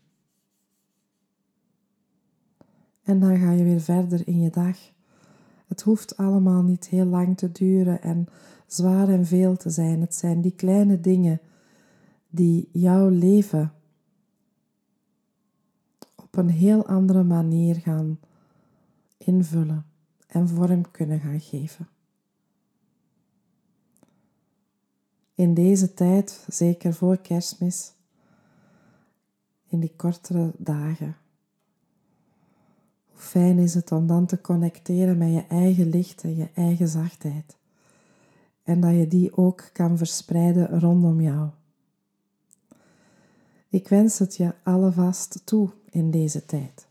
En 3.04 3.20
dan 3.20 3.38
ga 3.38 3.52
je 3.52 3.64
weer 3.64 3.82
verder 3.82 4.28
in 4.28 4.42
je 4.42 4.50
dag. 4.50 4.78
Het 5.68 5.82
hoeft 5.82 6.18
allemaal 6.18 6.64
niet 6.64 6.88
heel 6.88 7.06
lang 7.06 7.38
te 7.38 7.52
duren 7.52 8.02
en 8.02 8.28
zwaar 8.74 9.10
en 9.10 9.26
veel 9.26 9.58
te 9.58 9.70
zijn. 9.70 10.02
Het 10.02 10.16
zijn 10.16 10.42
die 10.42 10.56
kleine 10.56 11.02
dingen 11.02 11.42
die 12.30 12.70
jouw 12.72 13.10
leven 13.10 13.74
op 16.16 16.36
een 16.36 16.50
heel 16.50 16.88
andere 16.88 17.24
manier 17.24 17.76
gaan 17.76 18.20
invullen 19.18 19.86
en 20.28 20.48
vorm 20.48 20.92
kunnen 20.92 21.20
gaan 21.20 21.40
geven. 21.40 21.88
In 25.34 25.54
deze 25.54 25.94
tijd, 25.94 26.46
zeker 26.48 26.94
voor 26.94 27.18
kerstmis, 27.18 27.94
in 29.68 29.80
die 29.80 29.94
kortere 29.96 30.52
dagen, 30.58 31.18
hoe 33.06 33.20
fijn 33.20 33.60
is 33.60 33.74
het 33.74 33.92
om 33.92 34.08
dan 34.08 34.26
te 34.26 34.42
connecteren 34.42 35.18
met 35.18 35.34
je 35.34 35.46
eigen 35.48 35.90
licht 35.90 36.24
en 36.24 36.36
je 36.36 36.50
eigen 36.54 36.88
zachtheid. 36.88 37.60
En 38.72 38.80
dat 38.80 38.96
je 38.96 39.08
die 39.08 39.38
ook 39.38 39.70
kan 39.74 39.98
verspreiden 39.98 40.80
rondom 40.80 41.22
jou. 41.22 41.50
Ik 43.70 43.88
wens 43.88 44.20
het 44.20 44.36
je 44.36 44.54
allevast 44.64 45.42
toe 45.46 45.70
in 45.90 46.12
deze 46.12 46.46
tijd. 46.46 46.88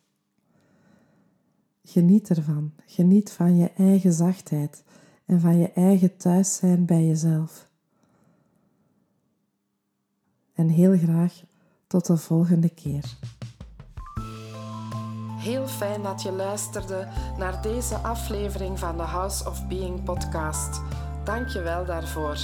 Geniet 1.85 2.31
ervan. 2.31 2.73
Geniet 2.87 3.31
van 3.33 3.57
je 3.57 3.71
eigen 3.77 4.13
zachtheid 4.13 4.83
en 5.27 5.41
van 5.41 5.59
je 5.59 5.73
eigen 5.73 6.17
thuis 6.17 6.57
zijn 6.57 6.85
bij 6.85 7.07
jezelf. 7.07 7.69
En 10.55 10.69
heel 10.69 10.99
graag 10.99 11.43
tot 11.87 12.07
de 12.07 12.17
volgende 12.17 12.69
keer. 12.69 13.17
Heel 15.39 15.67
fijn 15.67 16.03
dat 16.03 16.23
je 16.23 16.33
luisterde 16.33 17.09
naar 17.39 17.63
deze 17.63 17.97
aflevering 17.97 18.79
van 18.79 18.97
de 18.97 19.03
House 19.03 19.49
of 19.49 19.69
Being 19.69 20.03
podcast. 20.03 20.90
Dank 21.31 21.49
je 21.49 21.63
wel 21.63 21.85
daarvoor. 21.85 22.37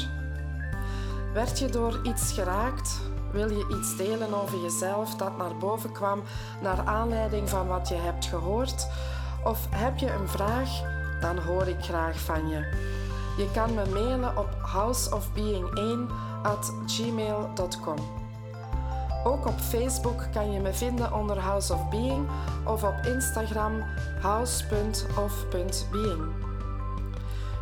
Werd 1.33 1.59
je 1.59 1.67
door 1.67 2.01
iets 2.03 2.33
geraakt? 2.33 3.01
Wil 3.33 3.51
je 3.51 3.77
iets 3.79 3.97
delen 3.97 4.43
over 4.43 4.59
jezelf 4.59 5.15
dat 5.15 5.37
naar 5.37 5.57
boven 5.57 5.93
kwam 5.93 6.23
naar 6.63 6.81
aanleiding 6.85 7.49
van 7.49 7.67
wat 7.67 7.89
je 7.89 7.95
hebt 7.95 8.25
gehoord? 8.25 8.89
Of 9.45 9.67
heb 9.71 9.99
je 9.99 10.13
een 10.13 10.29
vraag? 10.29 10.69
Dan 11.21 11.39
hoor 11.39 11.67
ik 11.67 11.81
graag 11.81 12.19
van 12.19 12.49
je. 12.49 12.57
Je 13.37 13.51
kan 13.53 13.75
me 13.75 13.85
mailen 13.93 14.39
op 14.39 14.49
houseofbeing1 14.77 16.11
at 16.43 16.73
gmail.com. 16.87 17.99
Ook 19.25 19.47
op 19.47 19.61
Facebook 19.61 20.27
kan 20.33 20.53
je 20.53 20.61
me 20.61 20.73
vinden 20.73 21.13
onder 21.13 21.39
House 21.39 21.73
of 21.73 21.89
Being 21.89 22.29
of 22.65 22.83
op 22.83 22.97
Instagram 23.05 23.85
house.of.being. 24.21 26.46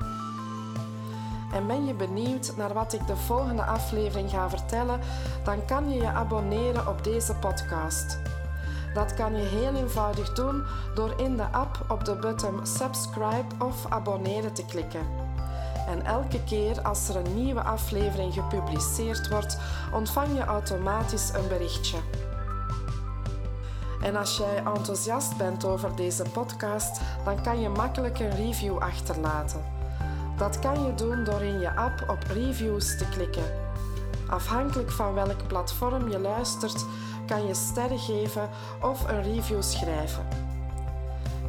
En 1.53 1.67
ben 1.67 1.87
je 1.87 1.95
benieuwd 1.95 2.57
naar 2.57 2.73
wat 2.73 2.93
ik 2.93 3.07
de 3.07 3.17
volgende 3.17 3.65
aflevering 3.65 4.31
ga 4.31 4.51
vertellen, 4.51 5.01
dan 5.45 5.65
kan 5.65 5.91
je 5.91 5.97
je 5.97 6.09
abonneren 6.09 6.89
op 6.89 7.05
deze 7.05 7.35
podcast. 7.35 8.19
Dat 8.95 9.15
kan 9.15 9.37
je 9.37 9.43
heel 9.43 9.75
eenvoudig 9.75 10.33
doen 10.33 10.63
door 10.95 11.15
in 11.17 11.37
de 11.37 11.53
app 11.53 11.85
op 11.89 12.05
de 12.05 12.17
button 12.17 12.67
subscribe 12.67 13.55
of 13.59 13.87
abonneren 13.89 14.53
te 14.53 14.65
klikken. 14.65 15.24
En 15.87 16.05
elke 16.05 16.45
keer 16.45 16.83
als 16.83 17.09
er 17.09 17.17
een 17.17 17.35
nieuwe 17.45 17.63
aflevering 17.63 18.33
gepubliceerd 18.33 19.29
wordt, 19.29 19.59
ontvang 19.93 20.37
je 20.37 20.45
automatisch 20.45 21.33
een 21.35 21.49
berichtje. 21.49 21.99
En 24.03 24.17
als 24.17 24.37
jij 24.37 24.57
enthousiast 24.57 25.37
bent 25.37 25.65
over 25.65 25.97
deze 25.97 26.23
podcast, 26.23 27.01
dan 27.25 27.43
kan 27.43 27.61
je 27.61 27.69
makkelijk 27.69 28.19
een 28.19 28.37
review 28.37 28.79
achterlaten. 28.79 29.65
Dat 30.37 30.59
kan 30.59 30.85
je 30.85 30.95
doen 30.95 31.25
door 31.25 31.43
in 31.43 31.61
je 31.61 31.77
app 31.77 32.05
op 32.09 32.23
reviews 32.33 32.99
te 32.99 33.09
klikken. 33.09 33.45
Afhankelijk 34.29 34.91
van 34.91 35.15
welk 35.15 35.47
platform 35.47 36.11
je 36.11 36.19
luistert, 36.19 36.85
kan 37.27 37.47
je 37.47 37.55
sterren 37.55 37.99
geven 37.99 38.49
of 38.81 39.09
een 39.09 39.23
review 39.23 39.63
schrijven. 39.63 40.44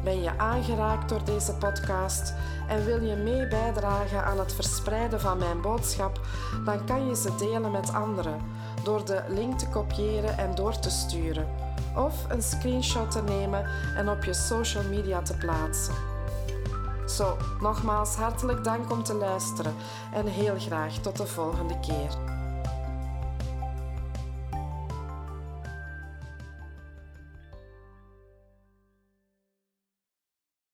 Ben 0.06 0.22
je 0.22 0.38
aangeraakt 0.38 1.08
door 1.08 1.24
deze 1.24 1.54
podcast 1.54 2.34
en 2.68 2.84
wil 2.84 3.02
je 3.02 3.16
mee 3.16 3.48
bijdragen 3.48 4.24
aan 4.24 4.38
het 4.38 4.54
verspreiden 4.54 5.20
van 5.20 5.38
mijn 5.38 5.60
boodschap, 5.60 6.20
dan 6.64 6.84
kan 6.84 7.06
je 7.06 7.16
ze 7.16 7.34
delen 7.38 7.70
met 7.70 7.92
anderen 7.92 8.40
door 8.82 9.04
de 9.04 9.22
link 9.28 9.58
te 9.58 9.68
kopiëren 9.68 10.38
en 10.38 10.54
door 10.54 10.78
te 10.78 10.90
sturen 10.90 11.48
of 11.96 12.24
een 12.28 12.42
screenshot 12.42 13.10
te 13.10 13.22
nemen 13.22 13.66
en 13.96 14.08
op 14.08 14.24
je 14.24 14.34
social 14.34 14.84
media 14.84 15.22
te 15.22 15.36
plaatsen. 15.36 15.94
Zo, 17.06 17.36
nogmaals 17.60 18.14
hartelijk 18.14 18.64
dank 18.64 18.92
om 18.92 19.02
te 19.02 19.14
luisteren 19.14 19.74
en 20.12 20.26
heel 20.26 20.58
graag 20.58 20.92
tot 20.92 21.16
de 21.16 21.26
volgende 21.26 21.80
keer. 21.80 22.35